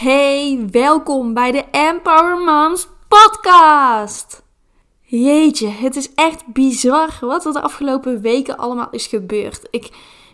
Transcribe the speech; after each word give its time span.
Hey, 0.00 0.66
welkom 0.70 1.34
bij 1.34 1.52
de 1.52 1.64
Empower 1.70 2.38
Moms 2.38 2.88
podcast. 3.08 4.42
Jeetje, 5.00 5.68
het 5.68 5.96
is 5.96 6.14
echt 6.14 6.46
bizar 6.46 7.18
wat 7.20 7.44
er 7.44 7.52
de 7.52 7.60
afgelopen 7.60 8.20
weken 8.20 8.56
allemaal 8.56 8.88
is 8.90 9.06
gebeurd. 9.06 9.68
Ik 9.70 9.90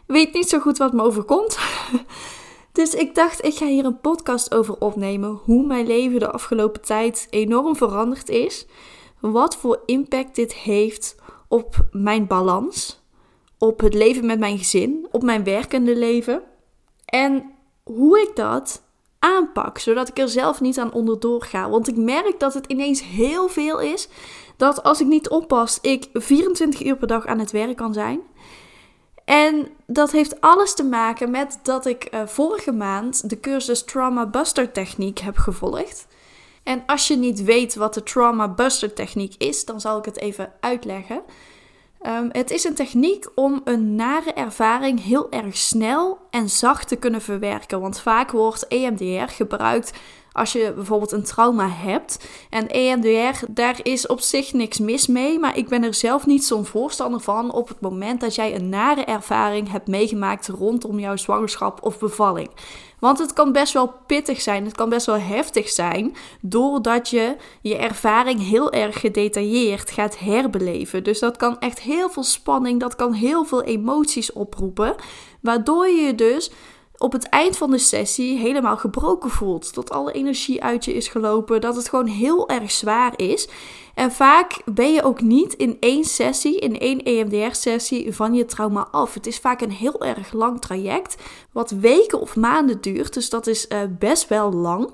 weet 0.07 0.33
niet 0.33 0.49
zo 0.49 0.59
goed 0.59 0.79
wat 0.79 0.93
me 0.93 1.03
overkomt. 1.03 1.59
Dus 2.73 2.95
ik 2.95 3.15
dacht, 3.15 3.45
ik 3.45 3.55
ga 3.55 3.67
hier 3.67 3.85
een 3.85 4.01
podcast 4.01 4.55
over 4.55 4.79
opnemen. 4.79 5.41
Hoe 5.45 5.67
mijn 5.67 5.87
leven 5.87 6.19
de 6.19 6.31
afgelopen 6.31 6.83
tijd 6.83 7.27
enorm 7.31 7.77
veranderd 7.77 8.29
is. 8.29 8.67
Wat 9.21 9.57
voor 9.57 9.83
impact 9.87 10.35
dit 10.35 10.55
heeft 10.55 11.17
op 11.49 11.87
mijn 11.91 12.27
balans. 12.27 13.03
Op 13.59 13.81
het 13.81 13.95
leven 13.95 14.27
met 14.27 14.39
mijn 14.39 14.59
gezin. 14.59 15.09
Op 15.11 15.23
mijn 15.23 15.45
werkende 15.45 15.97
leven. 15.97 16.43
En 17.05 17.51
hoe 17.83 18.21
ik 18.21 18.37
dat 18.37 18.85
aanpak, 19.27 19.79
zodat 19.79 20.09
ik 20.09 20.19
er 20.19 20.29
zelf 20.29 20.61
niet 20.61 20.79
aan 20.79 20.93
onderdoor 20.93 21.43
ga. 21.43 21.71
Want 21.71 21.89
ik 21.89 21.97
merk 21.97 22.41
dat 22.41 22.55
het 22.55 22.67
ineens 22.67 23.03
heel 23.03 23.49
veel 23.49 23.81
is. 23.81 24.09
Dat 24.57 24.83
als 24.83 25.01
ik 25.01 25.07
niet 25.07 25.29
oppas, 25.29 25.79
ik 25.81 26.09
24 26.13 26.85
uur 26.85 26.97
per 26.97 27.07
dag 27.07 27.27
aan 27.27 27.39
het 27.39 27.51
werk 27.51 27.77
kan 27.77 27.93
zijn. 27.93 28.21
En 29.25 29.69
dat 29.87 30.13
heeft 30.13 30.41
alles 30.41 30.75
te 30.75 30.85
maken 30.85 31.31
met 31.31 31.59
dat 31.63 31.87
ik 31.87 32.15
uh, 32.15 32.27
vorige 32.27 32.73
maand 32.73 33.31
de 33.31 33.41
cursus 33.41 33.85
Trauma 33.85 34.27
Buster 34.27 34.73
Techniek 34.73 35.19
heb 35.19 35.37
gevolgd. 35.37 36.07
En 36.63 36.83
als 36.87 37.09
je 37.09 37.17
niet 37.17 37.45
weet 37.45 37.75
wat 37.75 37.95
de 37.95 38.03
Trauma 38.03 38.49
Buster 38.49 38.93
Techniek 38.93 39.35
is, 39.39 39.65
dan 39.65 39.81
zal 39.81 39.99
ik 39.99 40.05
het 40.05 40.19
even 40.19 40.53
uitleggen. 40.61 41.23
Um, 42.03 42.29
het 42.33 42.51
is 42.51 42.65
een 42.65 42.75
techniek 42.75 43.31
om 43.35 43.61
een 43.65 43.95
nare 43.95 44.33
ervaring 44.33 45.03
heel 45.03 45.31
erg 45.31 45.57
snel 45.57 46.19
en 46.31 46.49
zacht 46.49 46.89
te 46.89 46.97
kunnen 46.97 47.23
verwerken. 47.23 47.81
Want 47.81 48.01
vaak 48.01 48.31
wordt 48.31 48.67
EMDR 48.69 49.33
gebruikt 49.33 49.93
als 50.37 50.53
je 50.53 50.73
bijvoorbeeld 50.75 51.13
een 51.13 51.23
trauma 51.23 51.69
hebt. 51.69 52.29
En 52.51 52.69
EMDR, 52.69 53.45
daar 53.49 53.79
is 53.83 54.07
op 54.07 54.21
zich 54.21 54.53
niks 54.53 54.79
mis 54.79 55.07
mee. 55.07 55.39
Maar 55.39 55.57
ik 55.57 55.69
ben 55.69 55.83
er 55.83 55.95
zelf 55.95 56.27
niet 56.27 56.45
zo'n 56.45 56.65
voorstander 56.65 57.21
van 57.21 57.53
op 57.53 57.69
het 57.69 57.81
moment 57.81 58.21
dat 58.21 58.35
jij 58.35 58.55
een 58.55 58.69
nare 58.69 59.05
ervaring 59.05 59.71
hebt 59.71 59.87
meegemaakt 59.87 60.49
rondom 60.49 60.99
jouw 60.99 61.17
zwangerschap 61.17 61.79
of 61.83 61.99
bevalling. 61.99 62.51
Want 62.99 63.19
het 63.19 63.33
kan 63.33 63.53
best 63.53 63.73
wel 63.73 63.93
pittig 64.07 64.41
zijn, 64.41 64.65
het 64.65 64.75
kan 64.75 64.89
best 64.89 65.07
wel 65.07 65.19
heftig 65.19 65.69
zijn, 65.69 66.17
doordat 66.41 67.09
je 67.09 67.37
je 67.61 67.77
ervaring 67.77 68.49
heel 68.49 68.73
erg 68.73 69.01
gedetailleerd 69.01 69.91
gaat 69.91 70.19
herbeleven. 70.19 71.05
Dus 71.05 71.19
dat 71.19 71.37
kan 71.37 71.59
echt 71.59 71.81
heel 71.81 72.11
veel 72.11 72.23
spanning, 72.23 72.81
dat 72.81 72.97
kan 72.97 73.13
heel 73.13 73.45
veel 73.45 73.63
emoties 73.63 74.33
oproepen, 74.33 74.95
waardoor 75.41 75.89
je 75.89 76.15
dus 76.15 76.51
op 76.99 77.13
het 77.13 77.29
eind 77.29 77.57
van 77.57 77.71
de 77.71 77.79
sessie 77.79 78.39
helemaal 78.39 78.77
gebroken 78.77 79.31
voelt. 79.31 79.75
Dat 79.75 79.91
alle 79.91 80.13
energie 80.13 80.63
uit 80.63 80.85
je 80.85 80.95
is 80.95 81.09
gelopen, 81.09 81.61
dat 81.61 81.77
het 81.77 81.89
gewoon 81.89 82.07
heel 82.07 82.49
erg 82.49 82.71
zwaar 82.71 83.13
is. 83.17 83.49
En 83.95 84.13
vaak 84.13 84.61
ben 84.65 84.93
je 84.93 85.03
ook 85.03 85.21
niet 85.21 85.53
in 85.53 85.77
één 85.81 86.05
sessie, 86.05 86.59
in 86.59 86.79
één 86.79 87.03
EMDR-sessie 87.03 88.15
van 88.15 88.35
je 88.35 88.45
trauma 88.45 88.89
af. 88.91 89.15
Het 89.15 89.27
is 89.27 89.39
vaak 89.39 89.61
een 89.61 89.71
heel 89.71 90.01
erg 90.01 90.33
lang 90.33 90.61
traject, 90.61 91.17
wat 91.53 91.71
weken 91.71 92.21
of 92.21 92.37
maanden 92.37 92.81
duurt. 92.81 93.15
Dus 93.15 93.31
dat 93.31 93.47
is 93.47 93.67
uh, 93.69 93.79
best 93.99 94.29
wel 94.29 94.53
lang. 94.53 94.91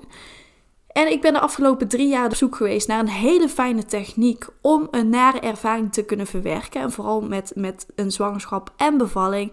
En 0.87 1.11
ik 1.11 1.21
ben 1.21 1.33
de 1.33 1.39
afgelopen 1.39 1.87
drie 1.87 2.07
jaar 2.07 2.25
op 2.25 2.35
zoek 2.35 2.55
geweest 2.55 2.87
naar 2.87 2.99
een 2.99 3.07
hele 3.07 3.49
fijne 3.49 3.85
techniek 3.85 4.47
om 4.61 4.87
een 4.91 5.09
nare 5.09 5.39
ervaring 5.39 5.93
te 5.93 6.05
kunnen 6.05 6.27
verwerken. 6.27 6.81
En 6.81 6.91
vooral 6.91 7.21
met, 7.21 7.51
met 7.55 7.85
een 7.95 8.11
zwangerschap 8.11 8.73
en 8.77 8.97
bevalling 8.97 9.51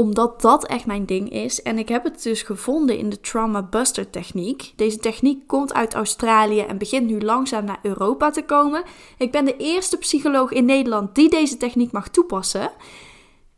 omdat 0.00 0.40
dat 0.40 0.66
echt 0.66 0.86
mijn 0.86 1.06
ding 1.06 1.30
is. 1.30 1.62
En 1.62 1.78
ik 1.78 1.88
heb 1.88 2.04
het 2.04 2.22
dus 2.22 2.42
gevonden 2.42 2.98
in 2.98 3.08
de 3.08 3.20
Trauma 3.20 3.62
Buster 3.62 4.10
techniek. 4.10 4.72
Deze 4.76 4.98
techniek 4.98 5.46
komt 5.46 5.74
uit 5.74 5.94
Australië 5.94 6.60
en 6.60 6.78
begint 6.78 7.06
nu 7.06 7.20
langzaam 7.20 7.64
naar 7.64 7.78
Europa 7.82 8.30
te 8.30 8.42
komen. 8.42 8.82
Ik 9.18 9.32
ben 9.32 9.44
de 9.44 9.56
eerste 9.56 9.96
psycholoog 9.96 10.50
in 10.52 10.64
Nederland 10.64 11.14
die 11.14 11.30
deze 11.30 11.56
techniek 11.56 11.92
mag 11.92 12.08
toepassen. 12.08 12.70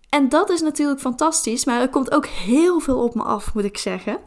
En 0.09 0.29
dat 0.29 0.51
is 0.51 0.61
natuurlijk 0.61 1.01
fantastisch, 1.01 1.65
maar 1.65 1.81
er 1.81 1.89
komt 1.89 2.15
ook 2.15 2.27
heel 2.27 2.81
veel 2.81 3.03
op 3.03 3.15
me 3.15 3.23
af, 3.23 3.55
moet 3.55 3.65
ik 3.65 3.79
zeggen. 3.79 4.19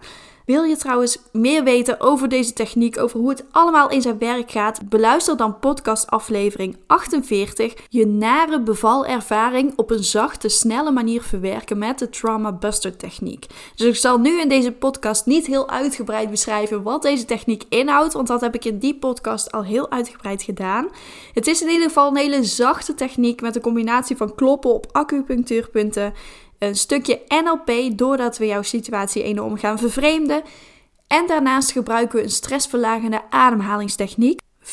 Wil 0.46 0.64
je 0.64 0.78
trouwens 0.78 1.18
meer 1.32 1.64
weten 1.64 2.00
over 2.00 2.30
deze 2.30 2.54
techniek, 2.54 2.98
over 2.98 3.20
hoe 3.20 3.30
het 3.30 3.44
allemaal 3.52 3.90
in 3.90 4.02
zijn 4.02 4.18
werk 4.18 4.52
gaat? 4.52 4.90
Beluister 4.90 5.38
dan 5.38 5.60
podcast 5.60 6.08
aflevering 6.08 6.78
48, 6.88 7.74
je 7.90 8.08
nare 8.08 8.62
bevalervaring 8.62 9.74
op 9.76 9.92
een 9.92 10.04
zachte, 10.04 10.50
snelle 10.50 10.92
manier 10.92 11.22
verwerken 11.22 11.78
met 11.78 12.00
de 12.00 12.10
Trauma 12.10 12.52
Buster 12.52 12.98
techniek. 12.98 13.46
Dus 13.76 13.88
ik 13.88 13.96
zal 13.96 14.18
nu 14.18 14.42
in 14.42 14.50
deze 14.50 14.72
podcast 14.72 15.26
niet 15.26 15.46
heel 15.46 15.70
uitgebreid 15.70 16.30
beschrijven 16.30 16.84
wat 16.84 17.02
deze 17.02 17.26
techniek 17.26 17.64
inhoudt, 17.70 18.14
want 18.14 18.28
dat 18.28 18.42
heb 18.42 18.56
ik 18.56 18.66
in 18.66 18.80
die 18.80 18.96
podcast 18.96 19.52
al 19.52 19.64
heel 19.64 19.92
uitgebreid 19.92 20.44
gedaan. 20.44 20.88
Het 21.34 21.48
is 21.48 21.62
in 21.62 21.70
ieder 21.70 21.88
geval 21.88 22.10
een 22.10 22.18
hele 22.18 22.44
zachte 22.44 22.94
techniek 22.94 23.42
met 23.42 23.56
een 23.56 23.62
combinatie 23.62 24.18
van 24.18 24.36
kloppen 24.36 24.74
op 24.74 24.88
acupunctuurpunten 24.92 26.14
een 26.60 26.76
stukje 26.76 27.22
NLP 27.28 27.98
doordat 27.98 28.38
we 28.38 28.46
jouw 28.46 28.62
situatie 28.62 29.24
enorm 29.24 29.58
gaan 29.58 29.80
vervreemden. 29.80 30.44
En 31.08 31.28
daarnaast 31.28 31.72
gebruiken 31.72 32.18
we 32.18 32.24
een 32.24 32.30
stressverlagende 32.30 33.22
ademhalingstechniek. 33.30 34.40
95% 34.62 34.68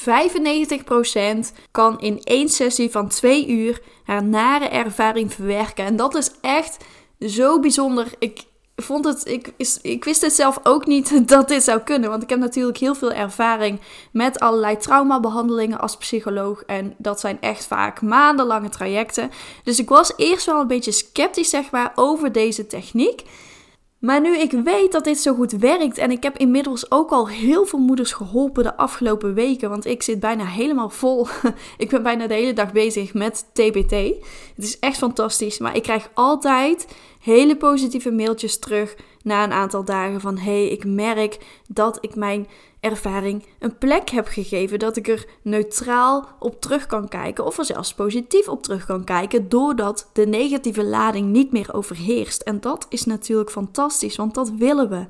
kan 1.71 2.01
in 2.01 2.21
één 2.23 2.49
sessie 2.49 2.91
van 2.91 3.09
2 3.09 3.49
uur 3.49 3.81
haar 4.05 4.25
nare 4.25 4.69
ervaring 4.69 5.33
verwerken. 5.33 5.85
En 5.85 5.97
dat 5.97 6.15
is 6.15 6.31
echt 6.41 6.77
zo 7.21 7.61
bijzonder. 7.61 8.13
Ik, 8.19 8.43
vond 8.77 9.05
het, 9.05 9.27
ik, 9.27 9.53
ik 9.83 10.05
wist 10.05 10.21
het 10.21 10.33
zelf 10.33 10.59
ook 10.63 10.87
niet 10.87 11.21
dat 11.29 11.49
dit 11.49 11.63
zou 11.63 11.81
kunnen. 11.81 12.11
Want 12.11 12.23
ik 12.23 12.31
heb 12.31 12.39
natuurlijk 12.39 12.79
heel 12.79 12.95
veel 12.95 13.13
ervaring 13.13 13.81
met 14.13 14.41
allerlei 14.41 14.77
traumabehandelingen 14.77 15.81
als 15.81 15.97
psycholoog. 15.97 16.63
En 16.63 16.95
dat 16.99 17.21
zijn 17.21 17.41
echt 17.41 17.67
vaak 17.67 18.03
maandenlange 18.03 18.69
trajecten. 18.69 19.31
Dus 19.65 19.79
ik 19.79 19.89
was 19.89 20.13
eerst 20.17 20.47
wel 20.47 20.61
een 20.61 20.67
beetje 20.67 20.93
sceptisch, 20.93 21.51
zeg 21.51 21.71
maar, 21.71 21.93
over 21.95 22.33
deze 22.33 22.67
techniek. 22.67 23.23
Maar 24.03 24.21
nu 24.21 24.39
ik 24.39 24.51
weet 24.51 24.93
dat 24.93 25.05
dit 25.05 25.19
zo 25.19 25.35
goed 25.35 25.53
werkt 25.53 25.99
en 25.99 26.11
ik 26.11 26.23
heb 26.23 26.39
inmiddels 26.39 26.91
ook 26.91 27.11
al 27.11 27.29
heel 27.29 27.67
veel 27.67 27.79
moeders 27.79 28.13
geholpen 28.13 28.63
de 28.63 28.77
afgelopen 28.77 29.35
weken, 29.35 29.69
want 29.69 29.87
ik 29.87 30.03
zit 30.03 30.21
bijna 30.21 30.45
helemaal 30.45 30.91
vol. 30.91 31.27
ik 31.79 31.91
ben 31.91 32.03
bijna 32.03 32.27
de 32.27 32.35
hele 32.35 32.53
dag 32.53 32.73
bezig 32.73 33.15
met 33.15 33.47
TBT. 33.53 33.91
Het 34.57 34.65
is 34.65 34.79
echt 34.79 34.99
fantastisch, 34.99 35.59
maar 35.59 35.77
ik 35.77 35.83
krijg 35.83 36.11
altijd 36.15 36.87
hele 37.23 37.57
positieve 37.57 38.11
mailtjes 38.11 38.59
terug 38.59 38.97
na 39.23 39.45
een 39.45 39.53
aantal 39.53 39.85
dagen 39.85 40.21
van 40.21 40.39
hey, 40.39 40.69
ik 40.69 40.85
merk 40.85 41.39
dat 41.69 41.99
ik 42.01 42.15
mijn 42.15 42.47
ervaring 42.81 43.47
een 43.59 43.79
plek 43.79 44.11
heb 44.11 44.27
gegeven, 44.27 44.79
dat 44.79 44.97
ik 44.97 45.09
er 45.09 45.27
neutraal 45.43 46.29
op 46.39 46.61
terug 46.61 46.87
kan 46.87 47.09
kijken 47.09 47.47
of 47.47 47.59
er 47.59 47.65
zelfs 47.65 47.95
positief 47.95 48.49
op 48.49 48.63
terug 48.63 48.87
kan 48.87 49.05
kijken, 49.05 49.49
doordat 49.49 50.11
de 50.13 50.27
negatieve 50.27 50.85
lading 50.85 51.29
niet 51.29 51.53
meer 51.53 51.75
overheerst. 51.75 52.43
En 52.43 52.61
dat 52.61 52.87
is 52.89 53.05
natuurlijk 53.05 53.51
fantastisch, 53.51 54.17
want 54.17 54.35
dat 54.35 54.51
willen 54.51 54.89
we. 54.89 55.07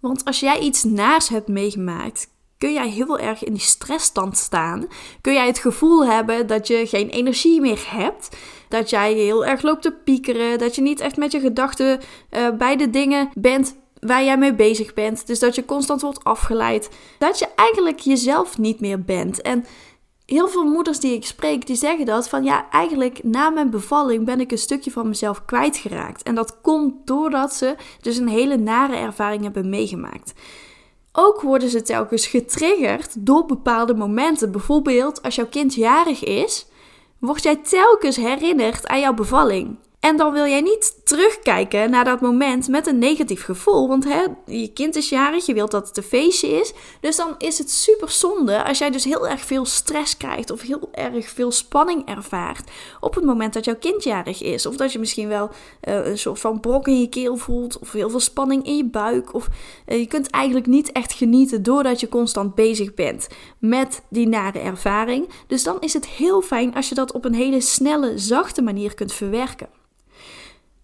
Want 0.00 0.24
als 0.24 0.40
jij 0.40 0.58
iets 0.58 0.84
naars 0.84 1.28
hebt 1.28 1.48
meegemaakt, 1.48 2.28
kun 2.58 2.72
jij 2.72 2.88
heel 2.88 3.18
erg 3.18 3.44
in 3.44 3.52
die 3.52 3.62
stressstand 3.62 4.36
staan. 4.36 4.86
Kun 5.20 5.32
jij 5.32 5.46
het 5.46 5.58
gevoel 5.58 6.06
hebben 6.06 6.46
dat 6.46 6.66
je 6.66 6.86
geen 6.86 7.08
energie 7.08 7.60
meer 7.60 7.84
hebt. 7.86 8.28
Dat 8.68 8.90
jij 8.90 9.12
heel 9.12 9.46
erg 9.46 9.62
loopt 9.62 9.82
te 9.82 9.92
piekeren. 9.92 10.58
Dat 10.58 10.74
je 10.74 10.82
niet 10.82 11.00
echt 11.00 11.16
met 11.16 11.32
je 11.32 11.40
gedachten 11.40 12.00
uh, 12.30 12.50
bij 12.50 12.76
de 12.76 12.90
dingen 12.90 13.28
bent 13.34 13.76
waar 14.00 14.24
jij 14.24 14.38
mee 14.38 14.54
bezig 14.54 14.94
bent. 14.94 15.26
Dus 15.26 15.38
dat 15.38 15.54
je 15.54 15.64
constant 15.64 16.00
wordt 16.00 16.24
afgeleid. 16.24 16.90
Dat 17.18 17.38
je 17.38 17.48
eigenlijk 17.54 17.98
jezelf 17.98 18.58
niet 18.58 18.80
meer 18.80 19.02
bent. 19.02 19.42
En 19.42 19.64
heel 20.26 20.48
veel 20.48 20.64
moeders 20.64 21.00
die 21.00 21.14
ik 21.14 21.24
spreek, 21.24 21.66
die 21.66 21.76
zeggen 21.76 22.06
dat 22.06 22.28
van 22.28 22.44
ja, 22.44 22.70
eigenlijk 22.70 23.22
na 23.22 23.50
mijn 23.50 23.70
bevalling 23.70 24.24
ben 24.24 24.40
ik 24.40 24.50
een 24.50 24.58
stukje 24.58 24.90
van 24.90 25.08
mezelf 25.08 25.44
kwijtgeraakt. 25.44 26.22
En 26.22 26.34
dat 26.34 26.60
komt 26.60 26.94
doordat 27.06 27.54
ze 27.54 27.76
dus 28.00 28.16
een 28.16 28.28
hele 28.28 28.56
nare 28.56 28.96
ervaring 28.96 29.42
hebben 29.42 29.68
meegemaakt. 29.68 30.32
Ook 31.12 31.40
worden 31.40 31.68
ze 31.68 31.82
telkens 31.82 32.26
getriggerd 32.26 33.26
door 33.26 33.46
bepaalde 33.46 33.94
momenten. 33.94 34.52
Bijvoorbeeld 34.52 35.22
als 35.22 35.34
jouw 35.34 35.46
kind 35.46 35.74
jarig 35.74 36.24
is, 36.24 36.66
word 37.18 37.42
jij 37.42 37.56
telkens 37.56 38.16
herinnerd 38.16 38.86
aan 38.86 39.00
jouw 39.00 39.14
bevalling. 39.14 39.78
En 40.00 40.16
dan 40.16 40.32
wil 40.32 40.46
jij 40.46 40.60
niet 40.60 41.00
terugkijken 41.04 41.90
naar 41.90 42.04
dat 42.04 42.20
moment 42.20 42.68
met 42.68 42.86
een 42.86 42.98
negatief 42.98 43.44
gevoel. 43.44 43.88
Want 43.88 44.04
hè, 44.04 44.24
je 44.46 44.72
kind 44.72 44.96
is 44.96 45.08
jarig, 45.08 45.46
je 45.46 45.54
wilt 45.54 45.70
dat 45.70 45.88
het 45.88 45.96
een 45.96 46.02
feestje 46.02 46.48
is. 46.48 46.72
Dus 47.00 47.16
dan 47.16 47.34
is 47.38 47.58
het 47.58 47.70
super 47.70 48.10
zonde 48.10 48.64
als 48.64 48.78
jij 48.78 48.90
dus 48.90 49.04
heel 49.04 49.28
erg 49.28 49.40
veel 49.40 49.64
stress 49.64 50.16
krijgt 50.16 50.50
of 50.50 50.60
heel 50.60 50.88
erg 50.92 51.28
veel 51.28 51.50
spanning 51.50 52.08
ervaart 52.08 52.70
op 53.00 53.14
het 53.14 53.24
moment 53.24 53.52
dat 53.52 53.64
jouw 53.64 53.76
kind 53.76 54.04
jarig 54.04 54.42
is. 54.42 54.66
Of 54.66 54.76
dat 54.76 54.92
je 54.92 54.98
misschien 54.98 55.28
wel 55.28 55.50
uh, 55.88 56.06
een 56.06 56.18
soort 56.18 56.40
van 56.40 56.60
brok 56.60 56.88
in 56.88 57.00
je 57.00 57.08
keel 57.08 57.36
voelt 57.36 57.78
of 57.78 57.92
heel 57.92 58.10
veel 58.10 58.20
spanning 58.20 58.66
in 58.66 58.76
je 58.76 58.84
buik. 58.84 59.34
Of 59.34 59.48
uh, 59.86 59.98
je 59.98 60.06
kunt 60.06 60.30
eigenlijk 60.30 60.66
niet 60.66 60.92
echt 60.92 61.12
genieten 61.12 61.62
doordat 61.62 62.00
je 62.00 62.08
constant 62.08 62.54
bezig 62.54 62.94
bent 62.94 63.28
met 63.58 64.02
die 64.10 64.28
nare 64.28 64.58
ervaring. 64.58 65.28
Dus 65.46 65.62
dan 65.62 65.76
is 65.80 65.92
het 65.92 66.06
heel 66.06 66.40
fijn 66.40 66.74
als 66.74 66.88
je 66.88 66.94
dat 66.94 67.12
op 67.12 67.24
een 67.24 67.34
hele 67.34 67.60
snelle, 67.60 68.18
zachte 68.18 68.62
manier 68.62 68.94
kunt 68.94 69.12
verwerken. 69.12 69.78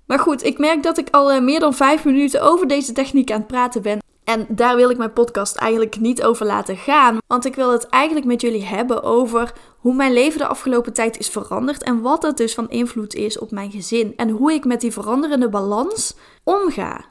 Maar 0.07 0.19
goed, 0.19 0.45
ik 0.45 0.59
merk 0.59 0.83
dat 0.83 0.99
ik 0.99 1.09
al 1.11 1.35
uh, 1.35 1.41
meer 1.41 1.61
dan 1.61 1.75
vijf 1.75 2.05
minuten 2.05 2.43
over 2.43 2.69
deze 2.69 2.93
techniek 2.93 3.31
aan 3.31 3.39
het 3.39 3.47
praten 3.47 3.83
ben. 3.83 4.03
En 4.25 4.47
daar 4.49 4.77
wil 4.77 4.91
ik 4.91 4.97
mijn 4.97 5.13
podcast 5.13 5.57
eigenlijk 5.57 6.01
niet 6.01 6.23
over 6.23 6.47
laten 6.47 6.77
gaan. 6.77 7.19
Want 7.27 7.45
ik 7.45 7.55
wil 7.55 7.73
het 7.73 7.89
eigenlijk 7.89 8.27
met 8.27 8.41
jullie 8.41 8.65
hebben 8.65 9.03
over 9.03 9.53
hoe 9.79 9.95
mijn 9.95 10.13
leven 10.13 10.39
de 10.39 10.47
afgelopen 10.47 10.93
tijd 10.93 11.19
is 11.19 11.29
veranderd. 11.29 11.83
En 11.83 12.01
wat 12.01 12.23
dat 12.23 12.37
dus 12.37 12.55
van 12.55 12.71
invloed 12.71 13.15
is 13.15 13.39
op 13.39 13.51
mijn 13.51 13.71
gezin. 13.71 14.13
En 14.17 14.31
hoe 14.31 14.53
ik 14.53 14.65
met 14.65 14.81
die 14.81 14.93
veranderende 14.93 15.49
balans 15.49 16.17
omga. 16.45 17.05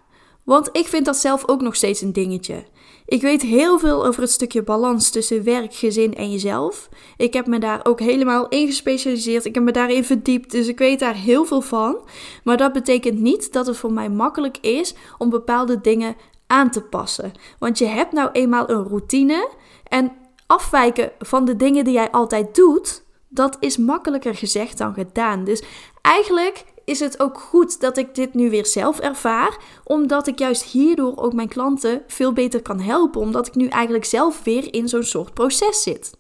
Want 0.44 0.69
ik 0.72 0.88
vind 0.88 1.06
dat 1.06 1.18
zelf 1.18 1.48
ook 1.48 1.62
nog 1.62 1.75
steeds 1.75 2.01
een 2.01 2.13
dingetje. 2.13 2.63
Ik 3.06 3.22
weet 3.22 3.42
heel 3.42 3.80
veel 3.80 4.06
over 4.06 4.22
het 4.22 4.32
stukje 4.32 4.64
balans 4.64 5.10
tussen 5.10 5.44
werk, 5.44 5.74
gezin 5.74 6.16
en 6.16 6.32
jezelf. 6.32 6.90
Ik 7.18 7.34
heb 7.34 7.48
me 7.48 7.60
daar 7.60 7.80
ook 7.84 8.00
helemaal 8.00 8.48
in 8.48 8.68
gespecialiseerd. 8.68 9.46
Ik 9.46 9.56
heb 9.56 9.64
me 9.64 9.72
daarin 9.72 10.04
verdiept, 10.04 10.52
dus 10.52 10.68
ik 10.68 10.78
weet 10.78 11.00
daar 11.00 11.16
heel 11.16 11.46
veel 11.46 11.62
van. 11.62 11.98
Maar 12.44 12.58
dat 12.58 12.74
betekent 12.74 13.20
niet 13.20 13.54
dat 13.54 13.68
het 13.68 13.78
voor 13.78 13.94
mij 13.94 14.10
makkelijk 14.10 14.58
is 14.58 14.96
om 15.18 15.30
bepaalde 15.30 15.82
dingen 15.82 16.16
aan 16.48 16.72
te 16.72 16.82
passen. 16.82 17.32
Want 17.60 17.78
je 17.78 17.86
hebt 17.86 18.12
nou 18.12 18.30
eenmaal 18.32 18.70
een 18.70 18.88
routine 18.88 19.50
en 19.84 20.12
afwijken 20.48 21.12
van 21.20 21.46
de 21.46 21.56
dingen 21.56 21.84
die 21.84 21.94
jij 21.94 22.12
altijd 22.12 22.56
doet, 22.56 23.04
dat 23.30 23.58
is 23.60 23.78
makkelijker 23.78 24.36
gezegd 24.36 24.78
dan 24.78 24.94
gedaan. 24.94 25.44
Dus 25.44 25.64
eigenlijk 26.02 26.64
is 26.86 27.00
het 27.00 27.20
ook 27.20 27.40
goed 27.40 27.80
dat 27.80 27.98
ik 27.98 28.16
dit 28.16 28.34
nu 28.34 28.50
weer 28.50 28.66
zelf 28.66 29.00
ervaar, 29.00 29.58
omdat 29.84 30.28
ik 30.28 30.40
juist 30.40 30.64
hierdoor 30.64 31.14
ook 31.16 31.34
mijn 31.34 31.48
klanten 31.48 32.04
veel 32.08 32.34
beter 32.34 32.62
kan 32.62 32.80
helpen, 32.80 33.22
omdat 33.22 33.48
ik 33.48 33.56
nu 33.56 33.68
eigenlijk 33.68 34.06
zelf 34.06 34.44
weer 34.44 34.74
in 34.74 34.88
zo'n 34.88 35.04
soort 35.04 35.34
proces 35.34 35.84
zit. 35.84 36.12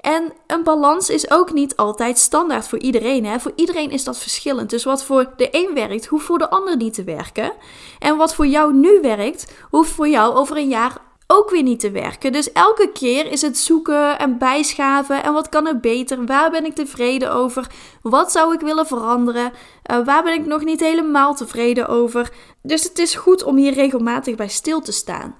En 0.00 0.32
een 0.46 0.62
balans 0.62 1.10
is 1.10 1.30
ook 1.30 1.52
niet 1.52 1.76
altijd 1.76 2.18
standaard 2.18 2.68
voor 2.68 2.78
iedereen. 2.78 3.24
Hè? 3.24 3.40
Voor 3.40 3.52
iedereen 3.54 3.90
is 3.90 4.04
dat 4.04 4.18
verschillend. 4.18 4.70
Dus 4.70 4.84
wat 4.84 5.04
voor 5.04 5.32
de 5.36 5.48
een 5.50 5.74
werkt, 5.74 6.06
hoeft 6.06 6.24
voor 6.24 6.38
de 6.38 6.50
ander 6.50 6.76
niet 6.76 6.94
te 6.94 7.04
werken. 7.04 7.52
En 7.98 8.16
wat 8.16 8.34
voor 8.34 8.46
jou 8.46 8.74
nu 8.74 9.00
werkt, 9.00 9.54
hoeft 9.70 9.90
voor 9.90 10.08
jou 10.08 10.34
over 10.34 10.56
een 10.56 10.68
jaar 10.68 11.07
ook 11.30 11.50
weer 11.50 11.62
niet 11.62 11.80
te 11.80 11.90
werken. 11.90 12.32
Dus 12.32 12.52
elke 12.52 12.90
keer 12.92 13.30
is 13.30 13.42
het 13.42 13.58
zoeken 13.58 14.18
en 14.18 14.38
bijschaven 14.38 15.22
en 15.22 15.32
wat 15.32 15.48
kan 15.48 15.66
er 15.66 15.80
beter? 15.80 16.26
Waar 16.26 16.50
ben 16.50 16.64
ik 16.64 16.74
tevreden 16.74 17.32
over? 17.32 17.66
Wat 18.02 18.32
zou 18.32 18.54
ik 18.54 18.60
willen 18.60 18.86
veranderen? 18.86 19.52
Uh, 19.90 20.04
waar 20.04 20.22
ben 20.22 20.34
ik 20.34 20.46
nog 20.46 20.64
niet 20.64 20.80
helemaal 20.80 21.34
tevreden 21.34 21.88
over? 21.88 22.32
Dus 22.62 22.82
het 22.82 22.98
is 22.98 23.14
goed 23.14 23.42
om 23.42 23.56
hier 23.56 23.72
regelmatig 23.72 24.34
bij 24.34 24.48
stil 24.48 24.80
te 24.80 24.92
staan. 24.92 25.34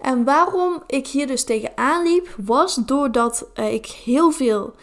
En 0.00 0.24
waarom 0.24 0.82
ik 0.86 1.06
hier 1.06 1.26
dus 1.26 1.44
tegenaan 1.44 2.02
liep, 2.02 2.34
was 2.44 2.74
doordat 2.74 3.50
uh, 3.54 3.72
ik 3.72 3.86
heel 3.86 4.30
veel 4.30 4.74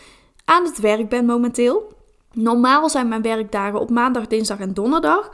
aan 0.45 0.65
het 0.65 0.79
werk 0.79 1.09
ben 1.09 1.25
momenteel. 1.25 1.93
Normaal 2.33 2.89
zijn 2.89 3.07
mijn 3.07 3.21
werkdagen 3.21 3.79
op 3.79 3.89
maandag, 3.89 4.27
dinsdag 4.27 4.59
en 4.59 4.73
donderdag. 4.73 5.29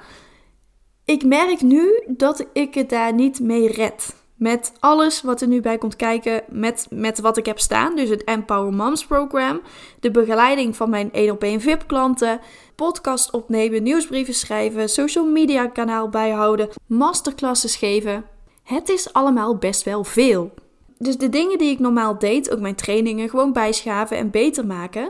Ik 1.06 1.24
merk 1.24 1.62
nu 1.62 2.04
dat 2.08 2.46
ik 2.54 2.74
het 2.74 2.90
daar 2.90 3.14
niet 3.14 3.40
mee 3.40 3.72
red. 3.72 4.25
Met 4.46 4.72
alles 4.80 5.22
wat 5.22 5.42
er 5.42 5.48
nu 5.48 5.62
bij 5.62 5.78
komt 5.78 5.96
kijken, 5.96 6.44
met, 6.50 6.88
met 6.90 7.20
wat 7.20 7.38
ik 7.38 7.46
heb 7.46 7.60
staan. 7.60 7.96
Dus 7.96 8.10
het 8.10 8.24
Empower 8.24 8.74
Moms 8.74 9.06
Program, 9.06 9.62
de 10.00 10.12
begeleiding 10.12 10.76
van 10.76 10.90
mijn 10.90 11.12
1 11.12 11.32
op 11.32 11.44
1 11.44 11.62
VIP 11.62 11.84
klanten, 11.88 12.40
podcast 12.76 13.32
opnemen, 13.32 13.84
nieuwsbrieven 13.84 14.34
schrijven, 14.34 14.90
social 14.90 15.26
media 15.26 15.68
kanaal 15.68 16.10
bijhouden, 16.10 16.70
masterclasses 16.86 17.76
geven. 17.76 18.26
Het 18.64 18.90
is 18.90 19.14
allemaal 19.14 19.58
best 19.58 19.84
wel 19.84 20.04
veel. 20.04 20.54
Dus 20.98 21.18
de 21.18 21.30
dingen 21.30 21.58
die 21.58 21.72
ik 21.72 21.80
normaal 21.80 22.20
deed, 22.20 22.52
ook 22.52 22.60
mijn 22.60 22.76
trainingen, 22.76 23.30
gewoon 23.30 23.54
bijschaven 23.54 24.18
en 24.18 24.30
beter 24.30 24.66
maken. 24.66 25.10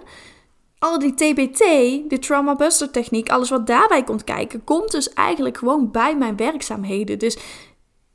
Al 0.80 1.00
die 1.00 1.14
TBT, 1.14 1.60
de 2.10 2.20
Trauma 2.20 2.56
Buster 2.56 2.92
techniek, 2.92 3.30
alles 3.30 3.50
wat 3.50 3.68
daarbij 3.68 4.04
komt 4.04 4.24
kijken, 4.24 4.64
komt 4.64 4.92
dus 4.92 5.14
eigenlijk 5.14 5.58
gewoon 5.58 5.92
bij 5.92 6.18
mijn 6.18 6.36
werkzaamheden. 6.36 7.20
Dus 7.20 7.38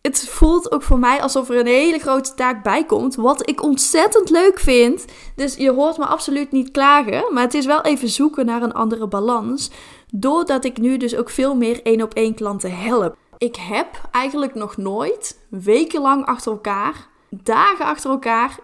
het 0.03 0.29
voelt 0.29 0.73
ook 0.73 0.83
voor 0.83 0.99
mij 0.99 1.23
alsof 1.23 1.49
er 1.49 1.59
een 1.59 1.67
hele 1.67 1.99
grote 1.99 2.35
taak 2.35 2.63
bij 2.63 2.85
komt. 2.85 3.15
Wat 3.15 3.49
ik 3.49 3.63
ontzettend 3.63 4.31
leuk 4.31 4.59
vind. 4.59 5.05
Dus 5.37 5.55
je 5.55 5.71
hoort 5.71 5.99
me 5.99 6.05
absoluut 6.05 6.53
niet 6.53 6.71
klagen. 6.71 7.25
Maar 7.35 7.43
het 7.43 7.55
is 7.55 7.67
wel 7.67 7.81
even 7.81 8.09
zoeken 8.09 8.47
naar 8.47 8.63
een 8.63 8.73
andere 8.73 9.09
balans. 9.09 9.71
Doordat 10.13 10.65
ik 10.65 10.79
nu 10.79 10.97
dus 10.97 11.17
ook 11.17 11.31
veel 11.31 11.57
meer 11.57 11.83
één 11.83 12.03
op 12.03 12.15
één 12.15 12.35
klanten 12.35 12.79
help. 12.79 13.17
Ik 13.39 13.57
heb 13.57 14.01
eigenlijk 14.11 14.55
nog 14.55 14.77
nooit 14.77 15.47
wekenlang 15.51 16.27
achter 16.27 16.53
elkaar, 16.53 17.09
dagen 17.31 17.85
achter 17.85 18.11
elkaar, 18.11 18.59